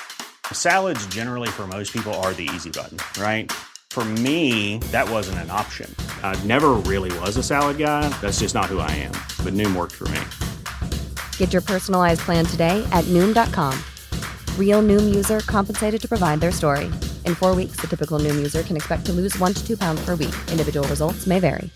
Salads 0.52 1.06
generally 1.06 1.48
for 1.48 1.66
most 1.66 1.92
people 1.92 2.12
are 2.14 2.32
the 2.34 2.48
easy 2.54 2.70
button, 2.70 2.98
right? 3.22 3.52
For 3.94 4.04
me, 4.04 4.78
that 4.90 5.08
wasn't 5.08 5.38
an 5.38 5.52
option. 5.52 5.88
I 6.24 6.34
never 6.42 6.70
really 6.72 7.16
was 7.20 7.36
a 7.36 7.44
salad 7.44 7.78
guy. 7.78 8.08
That's 8.20 8.40
just 8.40 8.52
not 8.52 8.64
who 8.64 8.80
I 8.80 8.90
am. 8.90 9.12
But 9.44 9.54
Noom 9.54 9.76
worked 9.76 9.92
for 9.92 10.08
me. 10.08 10.20
Get 11.38 11.52
your 11.52 11.62
personalized 11.62 12.22
plan 12.22 12.44
today 12.44 12.84
at 12.90 13.04
Noom.com. 13.04 13.78
Real 14.58 14.82
Noom 14.82 15.14
user 15.14 15.38
compensated 15.46 16.02
to 16.02 16.08
provide 16.08 16.40
their 16.40 16.50
story. 16.50 16.86
In 17.24 17.36
four 17.36 17.54
weeks, 17.54 17.76
the 17.80 17.86
typical 17.86 18.18
Noom 18.18 18.34
user 18.34 18.64
can 18.64 18.74
expect 18.74 19.06
to 19.06 19.12
lose 19.12 19.38
one 19.38 19.54
to 19.54 19.64
two 19.64 19.76
pounds 19.76 20.04
per 20.04 20.16
week. 20.16 20.34
Individual 20.50 20.88
results 20.88 21.28
may 21.28 21.38
vary. 21.38 21.70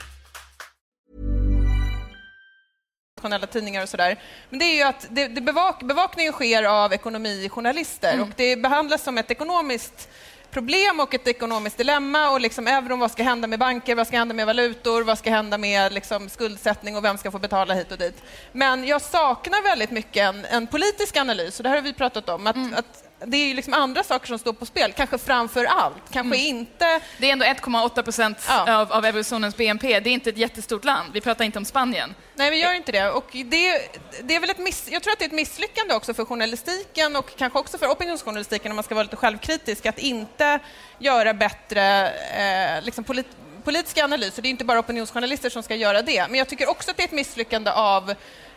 tidningar 3.51 3.83
och 3.83 3.89
sådär. 3.89 4.21
Men 4.51 4.59
det 4.59 4.65
är 4.65 4.75
ju 4.75 4.83
att 4.83 5.07
det, 5.11 5.29
det 5.29 5.41
bevak, 5.41 5.83
bevakningen 5.83 6.33
sker 6.33 6.63
av 6.63 6.93
ekonomijournalister 6.93 8.13
mm. 8.13 8.23
och 8.23 8.35
det 8.37 8.57
behandlas 8.57 9.03
som 9.03 9.19
ett 9.19 9.31
ekonomiskt 9.31 10.09
problem 10.51 11.01
och 11.01 11.15
ett 11.15 11.29
ekonomiskt 11.29 11.77
dilemma 11.77 12.31
och 12.31 12.41
liksom 12.41 12.67
euron, 12.67 12.99
vad 12.99 13.11
ska 13.11 13.23
hända 13.23 13.49
med 13.49 13.59
banker, 13.59 13.95
vad 13.95 14.07
ska 14.07 14.17
hända 14.17 14.35
med 14.35 14.47
valutor, 14.47 15.03
vad 15.03 15.19
ska 15.19 15.31
hända 15.31 15.59
med 15.59 15.93
liksom 15.93 16.29
skuldsättning 16.29 16.97
och 16.97 17.05
vem 17.05 17.19
ska 17.19 17.31
få 17.31 17.39
betala 17.39 17.75
hit 17.75 17.93
och 17.93 17.99
dit. 17.99 18.23
Men 18.53 18.85
jag 18.85 19.03
saknar 19.03 19.63
väldigt 19.63 19.91
mycket 19.91 20.23
en, 20.23 20.45
en 20.45 20.67
politisk 20.67 21.17
analys 21.17 21.61
och 21.61 21.63
det 21.63 21.69
här 21.69 21.77
har 21.77 21.83
vi 21.83 21.93
pratat 21.93 22.29
om. 22.29 22.47
Att, 22.47 22.57
mm. 22.57 22.75
att 22.75 23.08
det 23.27 23.37
är 23.37 23.47
ju 23.47 23.55
liksom 23.55 23.75
andra 23.75 24.05
saker 24.05 24.27
som 24.27 24.39
står 24.39 24.53
på 24.53 24.67
spel, 24.67 24.93
kanske 24.93 25.19
framför 25.19 25.65
allt. 25.65 26.03
Kanske 26.11 26.37
mm. 26.37 26.57
inte... 26.57 27.01
Det 27.19 27.29
är 27.29 27.33
ändå 27.33 27.45
1,8 27.45 28.03
procent 28.03 28.39
ja. 28.49 28.81
av, 28.81 28.93
av 28.93 29.05
eurozonens 29.05 29.57
BNP. 29.57 30.01
Det 30.01 30.11
är 30.11 30.15
inte 30.15 30.31
ett 30.31 30.39
jättestort 30.39 30.85
land. 30.85 31.13
Vi 31.13 31.21
pratar 31.21 31.45
inte 31.45 31.59
om 31.59 31.65
Spanien. 31.65 32.15
Nej, 32.35 32.51
vi 32.51 32.57
gör 32.57 32.73
inte 32.73 32.93
det. 32.93 33.11
Och 33.11 33.27
det, 33.33 33.81
det 34.23 34.37
är 34.37 34.41
väl 34.41 34.51
ett 34.51 34.59
miss, 34.59 34.89
jag 34.91 35.03
tror 35.03 35.13
att 35.13 35.19
det 35.19 35.25
är 35.25 35.29
ett 35.29 35.35
misslyckande 35.35 35.95
också 35.95 36.15
för 36.15 36.25
journalistiken 36.25 37.17
och 37.17 37.37
kanske 37.37 37.59
också 37.59 37.79
för 37.79 37.87
opinionsjournalistiken, 37.87 38.73
om 38.73 38.77
man 38.77 38.85
ska 38.85 38.95
vara 38.95 39.03
lite 39.03 39.17
självkritisk, 39.17 39.87
att 39.87 39.99
inte 39.99 40.59
göra 40.99 41.35
bättre 41.35 42.09
eh, 42.37 42.85
liksom 42.85 43.05
polit, 43.05 43.27
politiska 43.65 44.05
analyser. 44.05 44.43
Det 44.43 44.49
är 44.49 44.51
inte 44.51 44.65
bara 44.65 44.79
opinionsjournalister 44.79 45.51
som 45.51 45.63
ska 45.63 45.75
göra 45.75 46.03
det. 46.03 46.29
Men 46.29 46.39
jag 46.39 46.49
tycker 46.49 46.71
också 46.71 46.91
att 46.91 46.97
det 46.97 47.03
är 47.03 47.09
ett 47.09 47.13
misslyckande 47.13 47.71
av 47.71 48.15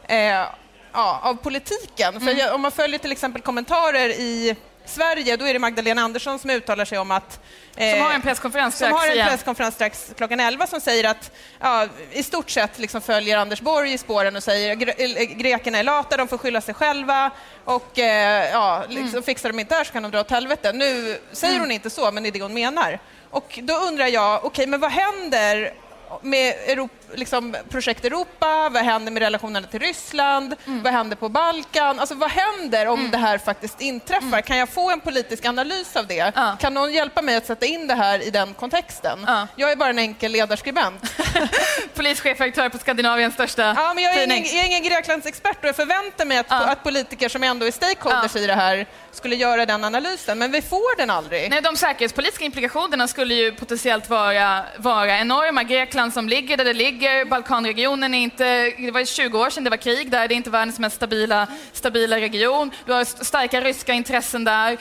eh, 0.07 0.45
ja, 0.93 1.19
av 1.23 1.33
politiken. 1.33 2.15
Mm. 2.15 2.37
För 2.37 2.53
om 2.53 2.61
man 2.61 2.71
följer 2.71 2.99
till 2.99 3.11
exempel 3.11 3.41
kommentarer 3.41 4.09
i 4.09 4.55
Sverige, 4.85 5.37
då 5.37 5.45
är 5.45 5.53
det 5.53 5.59
Magdalena 5.59 6.01
Andersson 6.01 6.39
som 6.39 6.49
uttalar 6.49 6.85
sig 6.85 6.97
om 6.97 7.11
att... 7.11 7.39
Eh, 7.75 7.91
som 7.91 8.01
har 8.01 8.13
en 8.13 8.21
presskonferens 8.21 8.75
strax 8.75 8.91
Som 8.91 8.99
har 8.99 9.15
en 9.15 9.27
presskonferens 9.27 9.75
strax 9.75 10.13
klockan 10.17 10.39
11 10.39 10.67
som 10.67 10.81
säger 10.81 11.09
att 11.09 11.31
ja, 11.59 11.87
i 12.11 12.23
stort 12.23 12.49
sett 12.49 12.79
liksom 12.79 13.01
följer 13.01 13.37
Anders 13.37 13.61
Borg 13.61 13.93
i 13.93 13.97
spåren 13.97 14.35
och 14.35 14.43
säger 14.43 14.75
gre 14.75 14.91
eh, 14.91 15.23
grekerna 15.23 15.77
är 15.77 15.83
lata, 15.83 16.17
de 16.17 16.27
får 16.27 16.37
skylla 16.37 16.61
sig 16.61 16.73
själva 16.73 17.31
och 17.65 17.99
eh, 17.99 18.51
ja, 18.51 18.83
liksom, 18.89 19.09
mm. 19.09 19.23
fixar 19.23 19.49
de 19.49 19.59
inte 19.59 19.73
det 19.73 19.77
här 19.77 19.83
så 19.83 19.93
kan 19.93 20.03
de 20.03 20.11
dra 20.11 20.19
åt 20.19 20.31
helvete. 20.31 20.71
Nu 20.73 21.17
säger 21.31 21.53
mm. 21.53 21.61
hon 21.61 21.71
inte 21.71 21.89
så, 21.89 22.11
men 22.11 22.23
det 22.23 22.29
är 22.29 22.31
det 22.31 22.41
hon 22.41 22.53
menar. 22.53 22.99
Och 23.29 23.59
då 23.63 23.73
undrar 23.73 24.07
jag, 24.07 24.37
okej, 24.37 24.47
okay, 24.47 24.67
men 24.67 24.79
vad 24.79 24.91
händer 24.91 25.73
med 26.21 26.53
Europa, 26.67 26.93
liksom, 27.15 27.55
projekt 27.69 28.05
Europa, 28.05 28.69
vad 28.69 28.83
händer 28.83 29.11
med 29.11 29.21
relationerna 29.23 29.67
till 29.67 29.79
Ryssland, 29.79 30.55
mm. 30.67 30.83
vad 30.83 30.93
händer 30.93 31.15
på 31.15 31.29
Balkan? 31.29 31.99
Alltså, 31.99 32.15
vad 32.15 32.31
händer 32.31 32.87
om 32.87 32.99
mm. 32.99 33.11
det 33.11 33.17
här 33.17 33.37
faktiskt 33.37 33.81
inträffar? 33.81 34.27
Mm. 34.27 34.43
Kan 34.43 34.57
jag 34.57 34.69
få 34.69 34.91
en 34.91 34.99
politisk 34.99 35.45
analys 35.45 35.95
av 35.95 36.07
det? 36.07 36.31
Ja. 36.35 36.57
Kan 36.59 36.73
någon 36.73 36.93
hjälpa 36.93 37.21
mig 37.21 37.35
att 37.35 37.45
sätta 37.45 37.65
in 37.65 37.87
det 37.87 37.95
här 37.95 38.27
i 38.27 38.29
den 38.29 38.53
kontexten? 38.53 39.19
Ja. 39.27 39.47
Jag 39.55 39.71
är 39.71 39.75
bara 39.75 39.89
en 39.89 39.99
enkel 39.99 40.31
ledarskribent. 40.31 41.13
Polischefredaktör 41.95 42.69
på 42.69 42.77
Skandinaviens 42.77 43.33
största 43.33 43.73
ja, 43.77 43.93
men 43.93 44.03
jag 44.03 44.13
är 44.13 44.23
ingen, 44.23 44.43
jag 44.43 44.63
är 44.63 44.65
ingen 44.65 44.83
Greklandsexpert 44.83 45.57
och 45.61 45.67
jag 45.67 45.75
förväntar 45.75 46.25
mig 46.25 46.37
att, 46.37 46.45
ja. 46.49 46.71
att 46.71 46.83
politiker 46.83 47.29
som 47.29 47.43
ändå 47.43 47.65
är 47.65 47.71
stakeholders 47.71 48.35
i 48.35 48.47
det 48.47 48.55
här 48.55 48.87
skulle 49.11 49.35
göra 49.35 49.65
den 49.65 49.83
analysen, 49.83 50.37
men 50.37 50.51
vi 50.51 50.61
får 50.61 50.97
den 50.97 51.09
aldrig. 51.09 51.49
Nej, 51.49 51.61
de 51.61 51.75
säkerhetspolitiska 51.75 52.45
implikationerna 52.45 53.07
skulle 53.07 53.33
ju 53.33 53.51
potentiellt 53.51 54.09
vara, 54.09 54.65
vara 54.77 55.19
enorma. 55.19 55.63
Grekland 55.63 56.13
som 56.13 56.29
ligger 56.29 56.57
där 56.57 56.65
det 56.65 56.73
ligger, 56.73 57.00
Balkanregionen 57.29 58.13
är 58.13 58.19
inte... 58.19 58.73
Det 58.77 58.91
var 58.91 59.05
20 59.05 59.39
år 59.39 59.49
sedan 59.49 59.63
det 59.63 59.69
var 59.69 59.77
krig 59.77 60.11
där, 60.11 60.27
det 60.27 60.33
är 60.33 60.35
inte 60.35 60.49
världens 60.49 60.79
mest 60.79 60.95
stabila, 60.95 61.47
stabila 61.73 62.17
region. 62.17 62.71
Du 62.85 62.93
har 62.93 63.05
starka 63.05 63.61
ryska 63.61 63.93
intressen 63.93 64.43
där, 64.43 64.77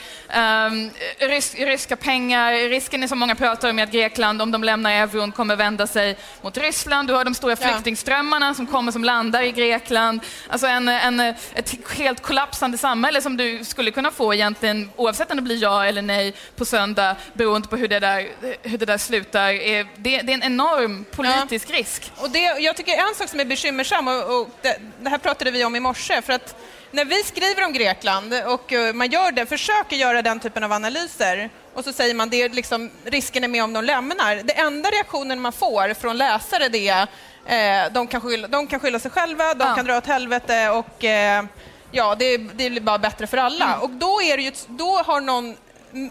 um, 0.71 0.91
rys, 1.17 1.55
ryska 1.55 1.95
pengar. 1.95 2.69
Risken 2.69 3.03
är 3.03 3.07
som 3.07 3.19
många 3.19 3.35
pratar 3.35 3.69
om 3.69 3.79
att 3.79 3.91
Grekland, 3.91 4.41
om 4.41 4.51
de 4.51 4.63
lämnar 4.63 4.91
euron, 4.91 5.31
kommer 5.31 5.55
vända 5.55 5.87
sig 5.87 6.17
mot 6.41 6.57
Ryssland. 6.57 7.07
Du 7.07 7.13
har 7.13 7.25
de 7.25 7.33
stora 7.33 7.55
flyktingströmmarna 7.55 8.53
som 8.53 8.67
kommer 8.67 8.91
som 8.91 9.03
landar 9.03 9.41
i 9.41 9.51
Grekland. 9.51 10.21
Alltså 10.49 10.67
en, 10.67 10.87
en, 10.87 11.19
ett 11.19 11.75
helt 11.97 12.21
kollapsande 12.21 12.77
samhälle 12.77 13.21
som 13.21 13.37
du 13.37 13.65
skulle 13.65 13.91
kunna 13.91 14.11
få 14.11 14.33
egentligen, 14.33 14.89
oavsett 14.95 15.31
om 15.31 15.37
det 15.37 15.43
blir 15.43 15.61
ja 15.61 15.85
eller 15.85 16.01
nej 16.01 16.33
på 16.55 16.65
söndag, 16.65 17.15
beroende 17.33 17.67
på 17.67 17.75
hur 17.75 17.87
det 17.87 17.99
där, 17.99 18.27
hur 18.61 18.77
det 18.77 18.85
där 18.85 18.97
slutar. 18.97 19.53
Det, 19.97 20.21
det 20.21 20.31
är 20.31 20.33
en 20.33 20.43
enorm 20.43 21.05
politisk 21.11 21.69
ja. 21.69 21.75
risk. 21.75 22.10
Och 22.17 22.29
det, 22.29 22.39
jag 22.39 22.75
tycker 22.77 22.97
en 22.97 23.15
sak 23.15 23.29
som 23.29 23.39
är 23.39 23.45
bekymmersam, 23.45 24.07
och, 24.07 24.41
och 24.41 24.49
det, 24.61 24.77
det, 24.99 25.09
här 25.09 25.17
pratade 25.17 25.51
vi 25.51 25.65
om 25.65 25.75
i 25.75 25.79
morse, 25.79 26.21
för 26.21 26.33
att 26.33 26.55
när 26.91 27.05
vi 27.05 27.23
skriver 27.23 27.65
om 27.65 27.73
Grekland 27.73 28.33
och 28.47 28.73
eh, 28.73 28.93
man 28.93 29.09
gör 29.09 29.31
det, 29.31 29.45
försöker 29.45 29.95
göra 29.95 30.21
den 30.21 30.39
typen 30.39 30.63
av 30.63 30.71
analyser 30.71 31.49
och 31.73 31.83
så 31.83 31.93
säger 31.93 32.13
man 32.13 32.29
det 32.29 32.53
liksom, 32.53 32.91
risken 33.05 33.43
är 33.43 33.47
med 33.47 33.63
om 33.63 33.73
de 33.73 33.83
lämnar. 33.83 34.35
Det 34.35 34.53
enda 34.53 34.89
reaktionen 34.89 35.41
man 35.41 35.51
får 35.51 35.93
från 35.93 36.17
läsare 36.17 36.69
det 36.69 36.87
är 36.87 37.07
eh, 37.45 37.91
de, 37.91 38.07
kan 38.07 38.21
skylla, 38.21 38.47
de 38.47 38.67
kan 38.67 38.79
skylla 38.79 38.99
sig 38.99 39.11
själva, 39.11 39.53
de 39.53 39.67
ja. 39.67 39.75
kan 39.75 39.85
dra 39.85 39.97
åt 39.97 40.05
helvete 40.05 40.69
och 40.69 41.03
eh, 41.03 41.43
ja, 41.91 42.15
det, 42.15 42.37
det 42.37 42.69
blir 42.69 42.81
bara 42.81 42.97
bättre 42.97 43.27
för 43.27 43.37
alla. 43.37 43.65
Mm. 43.65 43.81
Och 43.81 43.89
då, 43.89 44.21
är 44.21 44.37
det 44.37 44.43
ju, 44.43 44.51
då 44.67 45.01
har 45.05 45.21
någon 45.21 45.55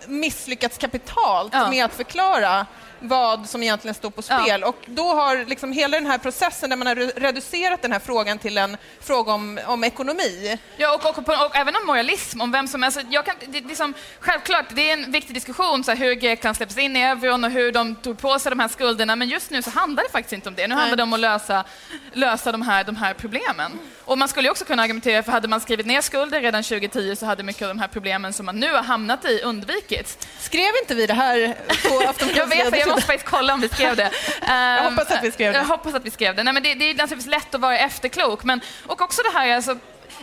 misslyckats 0.06 0.78
kapitalt 0.78 1.52
ja. 1.54 1.70
med 1.70 1.84
att 1.84 1.94
förklara 1.94 2.66
vad 3.00 3.48
som 3.48 3.62
egentligen 3.62 3.94
står 3.94 4.10
på 4.10 4.22
spel. 4.22 4.60
Ja. 4.60 4.66
Och 4.68 4.76
då 4.86 5.14
har 5.14 5.44
liksom 5.44 5.72
hela 5.72 5.96
den 5.96 6.06
här 6.06 6.18
processen 6.18 6.70
där 6.70 6.76
man 6.76 6.86
har 6.86 7.20
reducerat 7.20 7.82
den 7.82 7.92
här 7.92 7.98
frågan 7.98 8.38
till 8.38 8.58
en 8.58 8.76
fråga 9.00 9.32
om, 9.32 9.60
om 9.66 9.84
ekonomi. 9.84 10.58
Ja, 10.76 10.94
och, 10.94 11.06
och, 11.06 11.18
och, 11.18 11.46
och 11.46 11.56
även 11.56 11.76
om 11.76 11.86
moralism, 11.86 12.40
om 12.40 12.52
vem 12.52 12.68
som... 12.68 12.82
Alltså, 12.82 13.00
jag 13.10 13.24
kan, 13.24 13.34
det, 13.46 13.60
det 13.60 13.76
som, 13.76 13.94
självklart, 14.20 14.64
det 14.74 14.90
är 14.90 14.92
en 14.92 15.12
viktig 15.12 15.34
diskussion, 15.34 15.84
så 15.84 15.90
här, 15.90 15.98
hur 15.98 16.14
Grekland 16.14 16.56
släpps 16.56 16.78
in 16.78 16.96
i 16.96 17.00
euron 17.00 17.44
och 17.44 17.50
hur 17.50 17.72
de 17.72 17.94
tog 17.94 18.18
på 18.18 18.38
sig 18.38 18.50
de 18.50 18.60
här 18.60 18.68
skulderna, 18.68 19.16
men 19.16 19.28
just 19.28 19.50
nu 19.50 19.62
så 19.62 19.70
handlar 19.70 20.02
det 20.02 20.10
faktiskt 20.10 20.32
inte 20.32 20.48
om 20.48 20.54
det. 20.54 20.62
Nu 20.62 20.68
Nej. 20.68 20.78
handlar 20.78 20.96
det 20.96 21.02
om 21.02 21.12
att 21.12 21.20
lösa, 21.20 21.64
lösa 22.12 22.52
de, 22.52 22.62
här, 22.62 22.84
de 22.84 22.96
här 22.96 23.14
problemen. 23.14 23.78
Och 24.04 24.18
man 24.18 24.28
skulle 24.28 24.50
också 24.50 24.64
kunna 24.64 24.82
argumentera 24.82 25.22
för 25.22 25.32
hade 25.32 25.48
man 25.48 25.60
skrivit 25.60 25.86
ner 25.86 26.00
skulder 26.00 26.40
redan 26.40 26.62
2010 26.62 27.16
så 27.16 27.26
hade 27.26 27.42
mycket 27.42 27.62
av 27.62 27.68
de 27.68 27.78
här 27.78 27.88
problemen 27.88 28.32
som 28.32 28.46
man 28.46 28.60
nu 28.60 28.72
har 28.72 28.82
hamnat 28.82 29.24
i 29.24 29.40
undvikits. 29.42 30.18
Skrev 30.40 30.70
inte 30.82 30.94
vi 30.94 31.06
det 31.06 31.14
här 31.14 31.56
på 31.88 32.08
Aftonbladet? 32.08 32.36
jag 32.36 32.89
måste 32.90 33.06
faktiskt 33.06 33.30
kolla 33.30 33.54
om 33.54 33.60
vi 33.60 33.68
skrev 33.68 33.96
det. 33.96 34.10
jag 34.46 34.90
hoppas 34.90 35.10
att 35.10 35.24
vi 35.24 35.30
skrev 35.30 35.52
det. 35.52 35.58
Jag 35.58 35.64
hoppas 35.64 35.94
att 35.94 36.04
vi 36.04 36.10
skrev 36.10 36.36
det. 36.36 36.42
Nej, 36.42 36.54
men 36.54 36.62
det, 36.62 36.74
det 36.74 36.84
är 36.90 36.94
naturligtvis 36.94 37.30
lätt 37.30 37.54
att 37.54 37.60
vara 37.60 37.78
efterklok, 37.78 38.44
men 38.44 38.60
och 38.86 39.00
också 39.00 39.22
det 39.22 39.38
här 39.38 39.56
alltså, 39.56 39.76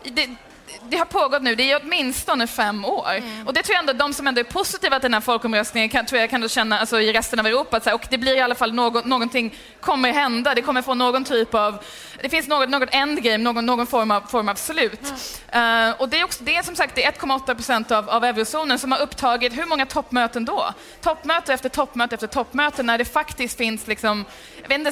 det, 0.04 0.30
det 0.90 0.98
har 0.98 1.06
pågått 1.06 1.42
nu, 1.42 1.56
det 1.56 1.72
är 1.72 1.82
åtminstone 1.84 2.48
fem 2.48 2.86
år. 2.86 3.12
Mm. 3.12 3.48
Och 3.48 3.54
det 3.54 3.64
tror 3.64 3.74
jag 3.74 3.80
ändå, 3.80 3.94
de 3.94 4.14
som 4.14 4.28
ändå 4.28 4.40
är 4.40 4.44
positiva 4.44 5.00
till 5.00 5.06
den 5.06 5.14
här 5.14 5.22
folkomröstningen 5.22 5.90
kan, 5.90 6.06
tror 6.06 6.22
jag 6.22 6.30
kan 6.30 6.50
känna 6.50 6.80
alltså, 6.80 7.00
i 7.02 7.14
resten 7.14 7.40
av 7.40 7.48
Europa, 7.48 7.82
här, 7.86 7.94
och 7.94 8.08
det 8.10 8.18
blir 8.18 8.36
i 8.36 8.42
alla 8.42 8.56
fall 8.56 8.74
något, 8.74 9.06
någonting 9.06 9.56
kommer 9.82 10.14
hända, 10.14 10.56
det 10.56 10.62
kommer 10.62 10.82
få 10.82 10.94
någon 10.94 11.24
typ 11.24 11.54
av, 11.54 11.84
det 12.22 12.30
finns 12.30 12.48
något, 12.48 12.70
något 12.70 12.90
endgame, 12.92 13.38
någon, 13.38 13.66
någon 13.66 13.88
form, 13.88 14.12
av, 14.12 14.22
form 14.22 14.50
av 14.50 14.56
slut. 14.56 15.14
Mm. 15.52 15.90
Uh, 15.90 16.02
och 16.02 16.10
det 16.10 16.20
är, 16.20 16.24
också, 16.24 16.44
det 16.44 16.56
är 16.56 16.64
som 16.64 16.76
sagt 16.76 16.96
det 16.96 17.06
är 17.06 17.12
1,8 17.12 17.56
procent 17.56 17.92
av, 17.92 18.10
av 18.10 18.24
eurozonen 18.24 18.80
som 18.80 18.92
har 18.92 19.00
upptagit, 19.00 19.58
hur 19.58 19.66
många 19.66 19.86
toppmöten 19.86 20.46
då? 20.46 20.74
Toppmöte 21.02 21.54
efter 21.54 21.70
toppmöte 21.70 22.16
efter 22.16 22.28
toppmöte 22.28 22.84
när 22.84 22.98
det 22.98 23.06
faktiskt 23.06 23.58
finns 23.58 23.88
liksom, 23.88 24.26
jag 24.62 24.70
vet 24.70 24.78
inte, 24.78 24.92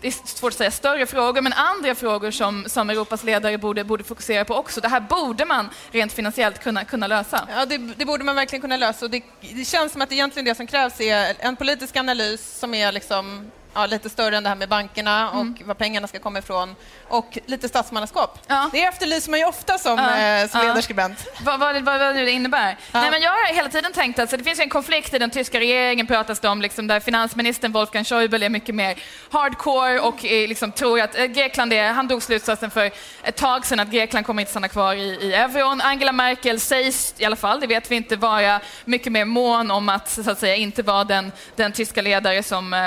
det 0.00 0.08
är 0.08 0.26
svårt 0.26 0.52
att 0.52 0.58
säga 0.58 0.70
större 0.70 1.06
frågor, 1.06 1.40
men 1.40 1.52
andra 1.52 1.94
frågor 1.94 2.30
som, 2.30 2.64
som 2.66 2.90
Europas 2.90 3.24
ledare 3.24 3.58
borde, 3.58 3.84
borde 3.84 4.04
fokusera 4.04 4.44
på 4.44 4.54
också. 4.54 4.80
Det 4.80 4.88
här 4.88 5.00
borde 5.00 5.31
man 5.46 5.70
rent 5.90 6.12
finansiellt 6.12 6.58
kunna, 6.62 6.84
kunna 6.84 7.06
lösa. 7.06 7.48
Ja, 7.56 7.66
det, 7.66 7.78
det 7.78 8.04
borde 8.04 8.24
man 8.24 8.36
verkligen 8.36 8.60
kunna 8.60 8.76
lösa. 8.76 9.04
Och 9.04 9.10
det, 9.10 9.22
det 9.40 9.64
känns 9.64 9.92
som 9.92 10.02
att 10.02 10.12
egentligen 10.12 10.44
det 10.44 10.54
som 10.54 10.66
krävs 10.66 11.00
är 11.00 11.36
en 11.38 11.56
politisk 11.56 11.96
analys 11.96 12.58
som 12.58 12.74
är 12.74 12.92
liksom 12.92 13.50
ja, 13.74 13.86
lite 13.86 14.10
större 14.10 14.36
än 14.36 14.42
det 14.42 14.48
här 14.48 14.56
med 14.56 14.68
bankerna 14.68 15.30
och 15.30 15.40
mm. 15.40 15.56
var 15.64 15.74
pengarna 15.74 16.06
ska 16.06 16.18
komma 16.18 16.38
ifrån 16.38 16.76
och 17.08 17.38
lite 17.46 17.68
statsmannaskap. 17.68 18.38
Ja. 18.46 18.70
Det 18.72 18.84
efterlyser 18.84 19.30
man 19.30 19.40
ju 19.40 19.46
ofta 19.46 19.78
som, 19.78 19.98
ja. 19.98 20.18
eh, 20.18 20.48
som 20.48 20.60
ja. 20.60 20.66
ledarskribent. 20.66 21.26
Vad, 21.42 21.60
vad, 21.60 21.82
vad, 21.82 22.00
vad 22.00 22.14
det 22.14 22.30
innebär? 22.30 22.76
Nej, 22.92 23.10
men 23.10 23.22
jag 23.22 23.30
har 23.30 23.54
hela 23.54 23.68
tiden 23.68 23.92
tänkt 23.92 24.18
att 24.18 24.22
alltså, 24.22 24.36
det 24.36 24.44
finns 24.44 24.58
en 24.58 24.68
konflikt 24.68 25.14
i 25.14 25.18
den 25.18 25.30
tyska 25.30 25.60
regeringen 25.60 26.06
pratas 26.06 26.40
det 26.40 26.48
om, 26.48 26.62
liksom, 26.62 26.86
där 26.86 27.00
finansministern 27.00 27.72
Wolfgang 27.72 28.04
Schäuble 28.04 28.46
är 28.46 28.50
mycket 28.50 28.74
mer 28.74 28.98
hardcore 29.30 30.00
och 30.00 30.24
är, 30.24 30.48
liksom, 30.48 30.72
tror 30.72 31.00
att 31.00 31.18
eh, 31.18 31.24
Grekland 31.24 31.72
är, 31.72 31.92
han 31.92 32.08
drog 32.08 32.22
slutsatsen 32.22 32.70
för 32.70 32.90
ett 33.22 33.36
tag 33.36 33.66
sedan 33.66 33.80
att 33.80 33.90
Grekland 33.90 34.26
kommer 34.26 34.42
inte 34.42 34.50
stanna 34.50 34.68
kvar 34.68 34.94
i, 34.94 35.18
i 35.20 35.34
euron. 35.34 35.80
Angela 35.80 36.12
Merkel 36.12 36.60
sägs 36.60 37.14
i 37.18 37.24
alla 37.24 37.36
fall, 37.36 37.60
det 37.60 37.66
vet 37.66 37.90
vi 37.90 37.96
inte, 37.96 38.16
vara 38.16 38.60
mycket 38.84 39.12
mer 39.12 39.24
mån 39.24 39.70
om 39.70 39.88
att, 39.88 40.10
så 40.10 40.30
att 40.30 40.38
säga, 40.38 40.56
inte 40.56 40.82
vara 40.82 41.04
den, 41.04 41.32
den 41.56 41.72
tyska 41.72 42.02
ledare 42.02 42.42
som 42.42 42.72
eh, 42.72 42.80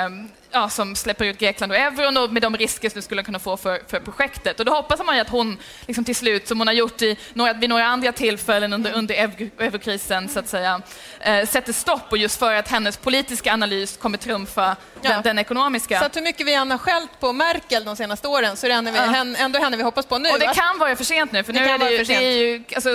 ja, 0.56 0.68
som 0.68 0.96
släpper 0.96 1.24
ut 1.24 1.38
Grekland 1.38 1.72
och 1.72 1.78
euron 1.78 2.16
och 2.16 2.32
med 2.32 2.42
de 2.42 2.56
risker 2.56 2.90
som 2.90 2.98
det 2.98 3.02
skulle 3.02 3.22
kunna 3.22 3.38
få 3.38 3.56
för, 3.56 3.80
för 3.88 4.00
projektet. 4.00 4.60
Och 4.60 4.66
då 4.66 4.72
hoppas 4.72 5.00
man 5.06 5.14
ju 5.14 5.20
att 5.20 5.28
hon 5.28 5.58
liksom 5.86 6.04
till 6.04 6.16
slut, 6.16 6.48
som 6.48 6.58
hon 6.58 6.66
har 6.66 6.74
gjort 6.74 7.02
i 7.02 7.16
några, 7.32 7.52
vid 7.52 7.68
några 7.68 7.86
andra 7.86 8.12
tillfällen 8.12 8.72
under, 8.72 8.92
under 8.92 9.14
eurokrisen, 9.58 10.28
så 10.28 10.38
att 10.38 10.48
säga, 10.48 10.82
eh, 11.20 11.46
sätter 11.46 11.72
stopp 11.72 12.06
och 12.10 12.18
just 12.18 12.38
för 12.38 12.54
att 12.54 12.68
hennes 12.68 12.96
politiska 12.96 13.52
analys 13.52 13.96
kommer 13.96 14.18
trumfa 14.18 14.76
ja. 15.02 15.10
den, 15.10 15.22
den, 15.22 15.38
ekonomiska. 15.38 15.98
Så 16.00 16.06
att 16.06 16.16
hur 16.16 16.22
mycket 16.22 16.46
vi 16.46 16.54
än 16.54 16.70
har 16.70 16.78
skällt 16.78 17.20
på 17.20 17.32
Merkel 17.32 17.84
de 17.84 17.96
senaste 17.96 18.28
åren 18.28 18.56
så 18.56 18.66
är 18.66 18.68
det 18.68 18.74
ändå, 18.74 18.90
ja. 18.96 19.24
ändå 19.38 19.58
henne 19.58 19.76
vi 19.76 19.82
hoppas 19.82 20.06
på 20.06 20.18
nu. 20.18 20.30
Och 20.30 20.38
det 20.38 20.54
kan 20.54 20.78
vara 20.78 20.96
för 20.96 21.04
sent 21.04 21.32
nu, 21.32 21.42
för 21.42 21.52
det 21.52 21.60
nu 21.60 21.66
är 21.66 21.78
det, 21.78 21.90
ju, 21.90 22.04
det 22.04 22.14
är 22.14 22.32
ju, 22.32 22.64
alltså, 22.74 22.90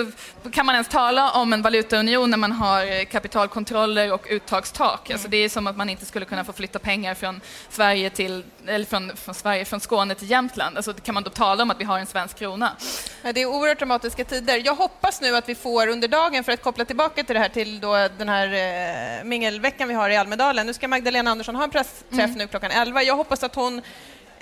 kan 0.52 0.66
man 0.66 0.74
ens 0.74 0.88
tala 0.88 1.30
om 1.30 1.52
en 1.52 1.62
valutaunion 1.62 2.30
när 2.30 2.38
man 2.38 2.52
har 2.52 3.04
kapitalkontroller 3.04 4.12
och 4.12 4.26
uttagstak? 4.30 5.06
Mm. 5.06 5.14
Alltså, 5.14 5.28
det 5.28 5.36
är 5.36 5.48
som 5.48 5.66
att 5.66 5.76
man 5.76 5.90
inte 5.90 6.06
skulle 6.06 6.24
kunna 6.24 6.44
få 6.44 6.52
flytta 6.52 6.78
pengar 6.78 7.14
från 7.14 7.40
Sverige 7.70 8.10
till, 8.10 8.44
eller 8.66 8.84
från, 8.84 9.16
från, 9.16 9.34
Sverige, 9.34 9.64
från 9.64 9.80
Skåne 9.80 10.14
till 10.14 10.30
Jämtland. 10.30 10.76
Alltså, 10.76 10.94
kan 10.94 11.14
man 11.14 11.22
då 11.22 11.30
tala 11.30 11.62
om 11.62 11.70
att 11.70 11.80
vi 11.80 11.84
har 11.84 11.98
en 11.98 12.06
svensk 12.06 12.38
krona? 12.38 12.76
Det 13.22 13.42
är 13.42 13.46
oerhört 13.46 13.78
dramatiska 13.78 14.24
tider. 14.24 14.62
Jag 14.64 14.74
hoppas 14.74 15.20
nu 15.20 15.36
att 15.36 15.48
vi 15.48 15.54
får 15.54 15.86
under 15.86 16.08
dagen, 16.08 16.44
för 16.44 16.52
att 16.52 16.62
koppla 16.62 16.84
tillbaka 16.84 17.24
till 17.24 17.34
det 17.34 17.40
här, 17.40 17.48
till 17.48 17.80
då 17.80 18.08
den 18.18 18.28
här 18.28 19.18
eh, 19.18 19.24
mingelveckan 19.24 19.88
vi 19.88 19.94
har 19.94 20.10
i 20.10 20.16
Almedalen. 20.16 20.66
Nu 20.66 20.74
ska 20.74 20.88
Magdalena 20.88 21.30
Andersson 21.30 21.56
ha 21.56 21.64
en 21.64 21.70
pressträff 21.70 22.12
mm. 22.12 22.38
nu 22.38 22.46
klockan 22.46 22.70
11. 22.70 23.02
Jag 23.02 23.16
hoppas 23.16 23.42
att 23.42 23.54
hon 23.54 23.82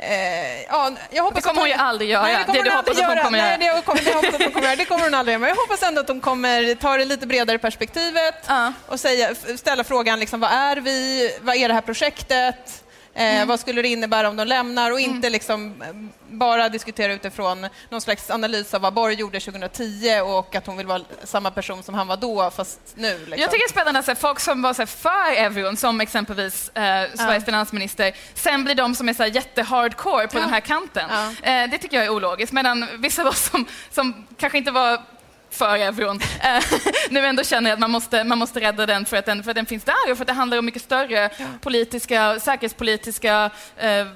Eh, 0.02 0.62
ja, 0.68 0.90
jag 1.10 1.22
hoppas 1.22 1.42
det 1.42 1.48
kommer 1.48 1.60
hon 1.60 1.68
ju 1.68 1.74
aldrig 1.74 2.10
göra. 2.10 2.22
Nej, 2.22 2.44
det, 2.46 2.52
det 2.52 2.62
du 2.62 2.70
hoppas 2.70 2.98
att 2.98 3.06
hon 3.06 3.16
kommer 3.16 3.38
göra. 3.38 3.56
Nej, 3.56 3.58
det, 3.58 3.82
kommer, 3.82 4.02
det, 4.04 4.14
hoppas 4.14 4.34
att 4.34 4.42
hon 4.42 4.52
kommer 4.52 4.66
göra. 4.66 4.76
det 4.76 4.84
kommer 4.84 5.04
hon 5.04 5.14
aldrig 5.14 5.32
göra. 5.32 5.40
Men 5.40 5.48
jag 5.48 5.56
hoppas 5.56 5.82
ändå 5.82 6.00
att 6.00 6.08
hon 6.08 6.20
kommer 6.20 6.74
ta 6.74 6.96
det 6.96 7.04
lite 7.04 7.26
bredare 7.26 7.58
perspektivet 7.58 8.50
uh. 8.50 8.70
och 8.86 9.00
säga, 9.00 9.34
ställa 9.56 9.84
frågan 9.84 10.20
liksom, 10.20 10.40
vad 10.40 10.50
är 10.52 10.76
vi? 10.76 11.30
Vad 11.40 11.56
är 11.56 11.68
det 11.68 11.74
här 11.74 11.80
projektet? 11.80 12.84
Eh, 13.14 13.34
mm. 13.34 13.48
Vad 13.48 13.60
skulle 13.60 13.82
det 13.82 13.88
innebära 13.88 14.28
om 14.28 14.36
de 14.36 14.44
lämnar 14.44 14.90
och 14.90 15.00
inte 15.00 15.26
mm. 15.26 15.32
liksom 15.32 15.82
eh, 15.82 15.88
bara 16.28 16.68
diskutera 16.68 17.12
utifrån 17.12 17.66
någon 17.88 18.00
slags 18.00 18.30
analys 18.30 18.74
av 18.74 18.80
vad 18.80 18.94
Borg 18.94 19.14
gjorde 19.14 19.40
2010 19.40 20.20
och 20.20 20.54
att 20.54 20.66
hon 20.66 20.76
vill 20.76 20.86
vara 20.86 21.02
samma 21.24 21.50
person 21.50 21.82
som 21.82 21.94
han 21.94 22.06
var 22.06 22.16
då, 22.16 22.50
fast 22.50 22.80
nu. 22.94 23.18
Liksom. 23.18 23.38
Jag 23.38 23.50
tycker 23.50 23.58
det 23.58 23.70
är 23.70 23.82
spännande 23.82 24.12
att 24.12 24.18
folk 24.18 24.40
som 24.40 24.62
var 24.62 24.74
så 24.74 24.86
för 24.86 25.32
euron, 25.36 25.76
som 25.76 26.00
exempelvis 26.00 26.68
eh, 26.68 26.82
Sveriges 26.82 27.18
ja. 27.18 27.40
finansminister, 27.40 28.12
sen 28.34 28.64
blir 28.64 28.74
de 28.74 28.94
som 28.94 29.08
är 29.08 29.14
så 29.14 29.26
jättehardcore 29.26 30.28
på 30.28 30.38
ja. 30.38 30.40
den 30.40 30.50
här 30.50 30.60
kanten. 30.60 31.08
Ja. 31.10 31.50
Eh, 31.50 31.70
det 31.70 31.78
tycker 31.78 31.96
jag 31.96 32.06
är 32.06 32.10
ologiskt, 32.10 32.52
medan 32.52 32.86
vissa 32.98 33.24
var 33.24 33.32
som, 33.32 33.66
som 33.90 34.26
kanske 34.36 34.58
inte 34.58 34.70
var 34.70 35.02
för 35.50 35.76
euron. 35.76 36.20
Eh, 36.40 36.64
nu 37.10 37.26
ändå 37.26 37.44
känner 37.44 37.70
jag 37.70 37.74
att 37.74 37.80
man 37.80 37.90
måste, 37.90 38.24
man 38.24 38.38
måste 38.38 38.60
rädda 38.60 38.86
den 38.86 39.04
för, 39.04 39.16
att 39.16 39.26
den 39.26 39.42
för 39.42 39.50
att 39.50 39.54
den 39.54 39.66
finns 39.66 39.84
där 39.84 40.10
och 40.10 40.16
för 40.16 40.22
att 40.22 40.26
det 40.28 40.32
handlar 40.32 40.58
om 40.58 40.64
mycket 40.64 40.82
större 40.82 41.30
politiska, 41.60 42.40
säkerhetspolitiska 42.40 43.50
eh, 43.76 44.06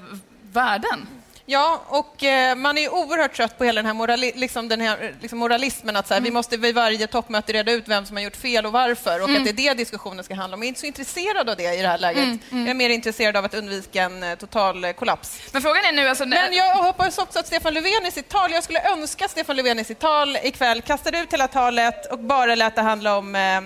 värden. 0.51 1.07
Ja, 1.47 1.81
och 1.87 2.23
eh, 2.23 2.55
man 2.55 2.77
är 2.77 2.93
oerhört 2.93 3.33
trött 3.33 3.57
på 3.57 3.63
hela 3.63 3.79
den 3.81 3.85
här, 3.85 3.93
morali 3.93 4.31
liksom 4.35 4.67
den 4.69 4.81
här 4.81 5.15
liksom 5.21 5.39
moralismen 5.39 5.95
att 5.95 6.07
så 6.07 6.13
här, 6.13 6.19
Mm. 6.21 6.29
vi 6.29 6.33
måste 6.33 6.57
vid 6.57 6.75
varje 6.75 7.07
toppmöte 7.07 7.53
reda 7.53 7.71
ut 7.71 7.87
vem 7.87 8.05
som 8.05 8.15
har 8.17 8.23
gjort 8.23 8.35
fel 8.35 8.65
och 8.65 8.71
varför 8.71 9.21
och 9.21 9.29
Mm. 9.29 9.41
att 9.41 9.45
det 9.55 9.67
är 9.67 9.69
det 9.69 9.73
diskussionen 9.73 10.23
ska 10.23 10.35
handla 10.35 10.55
om. 10.55 10.61
Jag 10.61 10.65
är 10.65 10.67
inte 10.67 10.79
så 10.79 10.85
intresserad 10.85 11.49
av 11.49 11.55
det 11.57 11.73
i 11.73 11.81
det 11.81 11.87
här 11.87 11.97
läget. 11.97 12.23
Mm, 12.23 12.39
Jag 12.51 12.69
är 12.69 12.73
mer 12.73 12.89
intresserad 12.89 13.37
av 13.37 13.45
att 13.45 13.53
undvika 13.53 14.03
en 14.03 14.23
eh, 14.23 14.35
total 14.35 14.83
eh, 14.83 14.91
kollaps. 14.91 15.39
Men 15.53 15.61
frågan 15.61 15.85
är 15.85 15.91
nu... 15.91 16.07
Alltså, 16.09 16.25
Men 16.25 16.53
jag 16.53 16.75
hoppas 16.75 17.17
också 17.17 17.39
att 17.39 17.47
Stefan 17.47 17.73
Löfven 17.73 18.05
i 18.07 18.11
sitt 18.11 18.29
tal, 18.29 18.51
jag 18.51 18.63
skulle 18.63 18.91
önska 18.91 19.27
Stefan 19.27 19.55
Löfven 19.55 19.79
i 19.79 19.83
sitt 19.83 19.99
tal 19.99 20.37
ikväll 20.43 20.81
kastade 20.81 21.19
ut 21.19 21.33
hela 21.33 21.47
talet 21.47 22.11
och 22.11 22.19
bara 22.19 22.55
lät 22.55 22.75
det 22.75 22.81
handla 22.81 23.17
om 23.17 23.35
eh, 23.35 23.61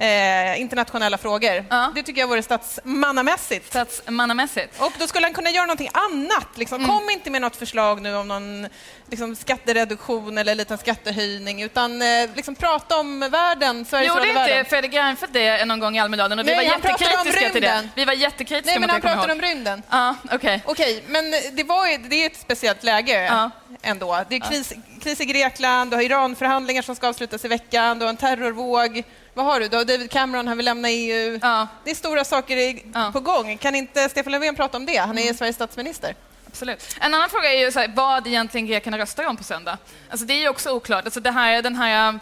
eh, 0.00 0.60
internationella 0.60 1.18
frågor. 1.18 1.64
Ja. 1.70 1.92
Det 1.94 2.02
tycker 2.02 2.20
jag 2.20 2.28
vore 2.28 2.42
statsmannamässigt. 2.42 3.66
statsmannamässigt. 3.68 4.80
Och 4.80 4.92
då 4.98 5.06
skulle 5.06 5.26
han 5.26 5.34
kunna 5.34 5.50
göra 5.50 5.66
någonting 5.66 5.90
annat. 5.92 6.48
Liksom. 6.54 6.84
Mm. 6.84 6.96
Kom 6.96 7.10
inte 7.10 7.30
med 7.30 7.40
något 7.40 7.56
förslag 7.56 8.02
nu 8.02 8.16
om 8.16 8.28
någon 8.28 8.66
liksom, 9.10 9.36
skattereduktion 9.36 10.38
eller 10.38 10.54
liten 10.54 10.78
skattehöjning, 10.78 11.62
utan 11.62 12.02
eh, 12.02 12.30
liksom, 12.34 12.54
prata 12.54 12.96
om 12.98 13.20
världen, 13.20 13.84
Sveriges 13.84 14.08
Gjorde 14.14 14.32
världen. 14.32 14.58
inte 14.58 14.70
Fredrik 14.70 14.94
Reinfeldt 14.94 15.34
det 15.34 15.64
någon 15.64 15.80
gång 15.80 15.96
i 15.96 16.00
Almedalen? 16.00 16.38
Och 16.38 16.48
vi 16.48 16.56
Nej, 16.56 16.68
var 16.68 16.78
pratade 16.78 17.04
jättekritiska 17.10 17.50
till 17.50 17.62
det. 17.62 17.88
Vi 17.94 18.04
var 18.04 18.12
jättekritiska 18.12 18.70
Nej, 18.80 18.80
men 18.80 18.90
han 18.90 19.00
ihåg. 19.30 19.30
om 19.36 19.42
rymden. 19.42 19.82
Ja, 19.90 20.14
okej. 20.32 20.62
Okej, 20.66 21.04
men 21.08 21.30
det, 21.52 21.64
var, 21.64 22.08
det 22.08 22.22
är 22.22 22.26
ett 22.26 22.36
speciellt 22.36 22.82
läge 22.82 23.24
Ja. 23.24 23.50
ändå. 23.82 24.24
Det 24.28 24.36
är 24.36 24.40
kris, 24.40 24.72
kris 25.02 25.20
i 25.20 25.24
Grekland, 25.24 25.90
du 25.90 25.96
har 25.96 26.02
Iranförhandlingar 26.02 26.82
som 26.82 26.96
ska 26.96 27.08
avslutas 27.08 27.44
i 27.44 27.48
veckan, 27.48 27.98
du 27.98 28.04
har 28.04 28.10
en 28.10 28.16
terrorvåg. 28.16 29.04
Vad 29.38 29.46
har 29.46 29.60
du? 29.60 29.76
Har 29.76 29.84
David 29.84 30.10
Cameron, 30.10 30.48
han 30.48 30.56
vill 30.56 30.64
lämna 30.66 30.88
EU. 30.90 31.38
Ja. 31.42 31.66
Det 31.84 31.90
är 31.90 31.94
stora 31.94 32.24
saker 32.24 32.56
i, 32.56 32.84
Ja. 32.94 33.10
på 33.12 33.20
gång. 33.20 33.58
Kan 33.58 33.74
inte 33.74 34.08
Stefan 34.08 34.32
Löfven 34.32 34.54
prata 34.56 34.76
om 34.76 34.86
det? 34.86 34.96
Han 34.96 35.18
är 35.18 35.22
Mm. 35.22 35.34
Sveriges 35.34 35.56
statsminister. 35.56 36.14
Absolut. 36.46 36.96
En 37.00 37.14
annan 37.14 37.30
fråga 37.30 37.52
är 37.52 37.58
ju 37.58 37.72
så 37.72 37.78
här, 37.78 37.92
vad 37.96 38.26
egentligen 38.26 38.66
grekerna 38.66 38.98
röstar 38.98 39.24
om 39.26 39.36
på 39.36 39.44
söndag. 39.44 39.78
Alltså 40.10 40.26
det 40.26 40.32
är 40.34 40.38
ju 40.40 40.48
också 40.48 40.70
oklart. 40.70 41.04
Alltså 41.04 41.20
det 41.20 41.30
här, 41.30 41.62
den 41.62 41.76
här 41.76 42.08
eh, 42.12 42.14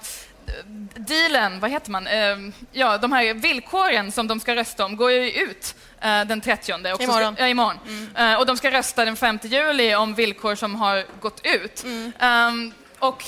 dealen, 0.97 1.61
vad 1.61 1.71
heter 1.71 1.91
man? 1.91 2.07
Eh, 2.07 2.37
Ja, 2.73 2.99
de 2.99 3.13
här 3.13 3.35
villkoren 3.35 4.13
som 4.13 4.27
de 4.27 4.41
ska 4.41 4.55
rösta 4.57 4.85
om 4.85 4.97
går 4.97 5.11
ju 5.13 5.31
ut 5.31 5.75
eh, 6.01 6.25
den 6.25 6.41
30. 6.41 6.73
Och 6.73 6.81
så 6.97 7.03
Imorgon. 7.03 7.35
Ska, 7.35 7.43
ja, 7.43 7.49
imorgon. 7.49 7.79
Eh, 8.17 8.35
Och 8.35 8.47
de 8.47 8.57
ska 8.57 8.71
rösta 8.71 9.05
den 9.05 9.17
5 9.17 9.39
juli 9.43 9.95
om 9.95 10.15
villkor 10.15 10.55
som 10.55 10.75
har 10.75 11.05
gått 11.21 11.41
ut. 11.47 11.85
Ehm, 12.19 12.73
och 12.99 13.25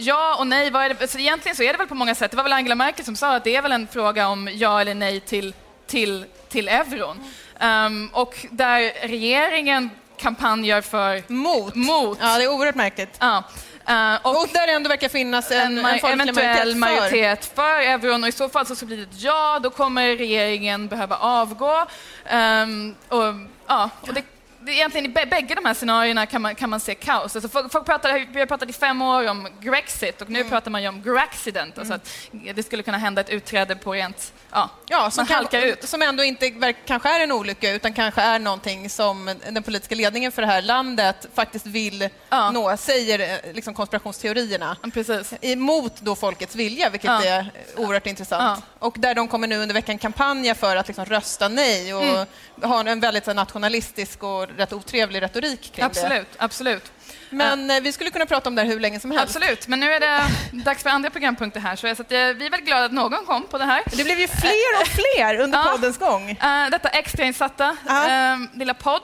Ja 0.00 0.36
och 0.38 0.46
nej, 0.46 0.70
vad 0.70 0.84
är 0.84 0.88
det? 0.88 1.02
Alltså 1.02 1.18
egentligen 1.18 1.56
så 1.56 1.62
är 1.62 1.72
det 1.72 1.78
väl 1.78 1.86
på 1.86 1.94
många 1.94 2.14
sätt, 2.14 2.30
det 2.30 2.36
var 2.36 2.44
väl 2.44 2.52
Angela 2.52 2.74
Merkel 2.74 3.04
som 3.04 3.16
sa 3.16 3.36
att 3.36 3.44
det 3.44 3.56
är 3.56 3.62
väl 3.62 3.72
en 3.72 3.86
fråga 3.92 4.28
om 4.28 4.48
ja 4.52 4.80
eller 4.80 4.94
nej 4.94 5.20
till, 5.20 5.54
till, 5.86 6.24
till 6.48 6.68
euron. 6.68 7.20
Ehm, 7.60 8.10
och 8.12 8.46
där 8.50 9.08
regeringen 9.08 9.90
kampanjar 10.20 10.80
för 10.80 11.22
Mot. 11.32 11.74
mot. 11.74 12.18
Ja, 12.20 12.38
det 12.38 12.44
är 12.44 12.48
oerhört 12.54 12.74
märkligt. 12.74 13.16
Ja. 13.20 13.42
Eh, 13.88 14.14
och 14.22 14.40
Och 14.42 14.48
där 14.52 14.66
det 14.66 14.72
ändå 14.72 14.88
verkar 14.88 15.08
finnas 15.08 15.50
en, 15.50 15.58
en, 15.60 15.78
en, 15.78 15.84
ma- 15.86 16.00
folklig 16.00 16.20
eventuell 16.28 16.74
majoritet, 16.76 17.10
majoritet 17.10 17.52
för 17.54 17.78
euron 17.80 18.22
och 18.22 18.28
i 18.28 18.32
så 18.32 18.48
fall 18.48 18.66
så 18.66 18.86
blir 18.86 18.96
det 18.96 19.02
ett 19.02 19.08
ja, 19.22 19.58
då 19.62 19.70
kommer 19.70 20.16
regeringen 20.16 20.88
behöva 20.88 21.16
avgå. 21.16 21.86
Ehm, 22.26 22.94
och, 23.08 23.24
ja, 23.66 23.90
och 24.00 24.14
det, 24.14 24.22
det 24.68 24.74
egentligen 24.74 25.06
i 25.06 25.14
bä- 25.14 25.30
bägge 25.30 25.54
de 25.54 25.64
här 25.64 25.74
scenarierna 25.74 26.26
kan 26.26 26.42
man, 26.42 26.54
kan 26.54 26.70
man 26.70 26.80
se 26.80 26.94
kaos. 26.94 27.36
Alltså 27.36 27.48
folk, 27.48 27.72
folk 27.72 27.86
pratar, 27.86 28.26
vi 28.32 28.40
har 28.40 28.46
pratat 28.46 28.70
i 28.70 28.72
fem 28.72 29.02
år 29.02 29.28
om 29.28 29.48
Grexit 29.60 30.22
och 30.22 30.30
nu 30.30 30.38
Mm. 30.38 30.50
pratar 30.50 30.70
man 30.70 30.82
ju 30.82 30.88
om 30.88 31.02
Graccident, 31.02 31.78
alltså 31.78 31.94
att 31.94 32.10
det 32.54 32.62
skulle 32.62 32.82
kunna 32.82 32.98
hända 32.98 33.20
ett 33.20 33.30
utträde 33.30 33.76
på 33.76 33.92
rent... 33.92 34.32
Ja, 34.52 34.70
Ja, 34.88 35.10
som, 35.10 35.22
man 35.28 35.36
halkar 35.36 35.60
kan, 35.60 35.68
ut. 35.70 35.88
som 35.88 36.02
ändå 36.02 36.24
inte 36.24 36.72
kanske 36.86 37.08
är 37.08 37.20
en 37.20 37.32
olycka 37.32 37.70
utan 37.72 37.92
kanske 37.92 38.20
är 38.20 38.38
någonting 38.38 38.90
som 38.90 39.34
den 39.50 39.62
politiska 39.62 39.94
ledningen 39.94 40.32
för 40.32 40.42
det 40.42 40.48
här 40.48 40.62
landet 40.62 41.26
faktiskt 41.34 41.66
vill 41.66 42.08
Ja. 42.28 42.50
nå, 42.50 42.76
säger 42.76 43.18
eh, 43.46 43.52
liksom 43.54 43.74
konspirationsteorierna. 43.74 44.76
Precis. 44.94 45.32
Emot 45.40 45.96
då 46.00 46.14
folkets 46.16 46.54
vilja, 46.54 46.90
vilket 46.90 47.10
Ja. 47.10 47.24
är 47.24 47.50
oerhört 47.76 48.06
intressant. 48.06 48.64
Och 48.78 48.94
där 48.98 49.14
de 49.14 49.28
kommer 49.28 49.48
nu 49.48 49.56
under 49.58 49.74
veckan 49.74 49.98
kampanja 49.98 50.54
för 50.54 50.76
att 50.76 50.86
liksom 50.88 51.04
rösta 51.04 51.48
nej 51.48 51.94
och 51.94 52.02
Mm. 52.02 52.26
ha 52.62 52.80
en 52.88 53.00
väldigt 53.00 53.24
så, 53.24 53.32
nationalistisk 53.32 54.22
och 54.22 54.46
rätt 54.58 54.72
otrevlig 54.72 55.22
retorik 55.22 55.60
kring 55.60 55.72
det. 55.74 55.84
Absolut, 55.84 56.28
absolut. 56.36 56.92
Men 57.30 57.70
eh, 57.70 57.80
vi 57.80 57.92
skulle 57.92 58.10
kunna 58.10 58.26
prata 58.26 58.48
om 58.48 58.54
det 58.54 58.62
här 58.62 58.68
hur 58.68 58.80
länge 58.80 59.00
som 59.00 59.10
helst. 59.10 59.36
Absolut, 59.36 59.68
men 59.68 59.80
nu 59.80 59.92
är 59.92 60.00
det 60.00 60.20
dags 60.64 60.82
för 60.82 60.90
andra 60.90 61.10
programpunkter 61.10 61.60
här. 61.60 61.76
Så 61.76 61.86
att, 61.88 62.00
eh, 62.00 62.18
vi 62.18 62.46
är 62.46 62.50
väl 62.50 62.60
glada 62.60 62.84
att 62.84 62.92
någon 62.92 63.24
kom 63.26 63.46
på 63.46 63.58
det 63.58 63.64
här. 63.64 63.82
Det 63.86 64.04
blev 64.04 64.18
ju 64.20 64.28
fler 64.28 64.80
och 64.80 64.86
fler 64.88 65.40
under 65.40 65.58
Ja. 65.58 65.64
poddens 65.72 65.98
gång. 65.98 66.30
Uh, 66.30 66.70
detta 66.70 66.88
extrainsatta 66.88 67.76
Ja. 67.86 68.08
ehm, 68.08 68.48
lilla 68.54 68.74
podd. 68.74 69.02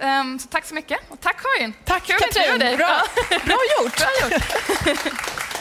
Ehm, 0.00 0.38
så 0.38 0.48
tack 0.48 0.64
så 0.66 0.74
mycket. 0.74 0.98
Och 1.08 1.20
tack 1.20 1.36
Karin. 1.42 1.74
Tack 1.84 2.06
Kul 2.06 2.16
Katrin, 2.18 2.58
dig. 2.58 2.76
bra, 2.76 3.02
Ja. 3.30 3.38
bra 3.44 3.56
gjort! 3.78 3.96
Bra 3.96 4.08
gjort. 4.30 4.42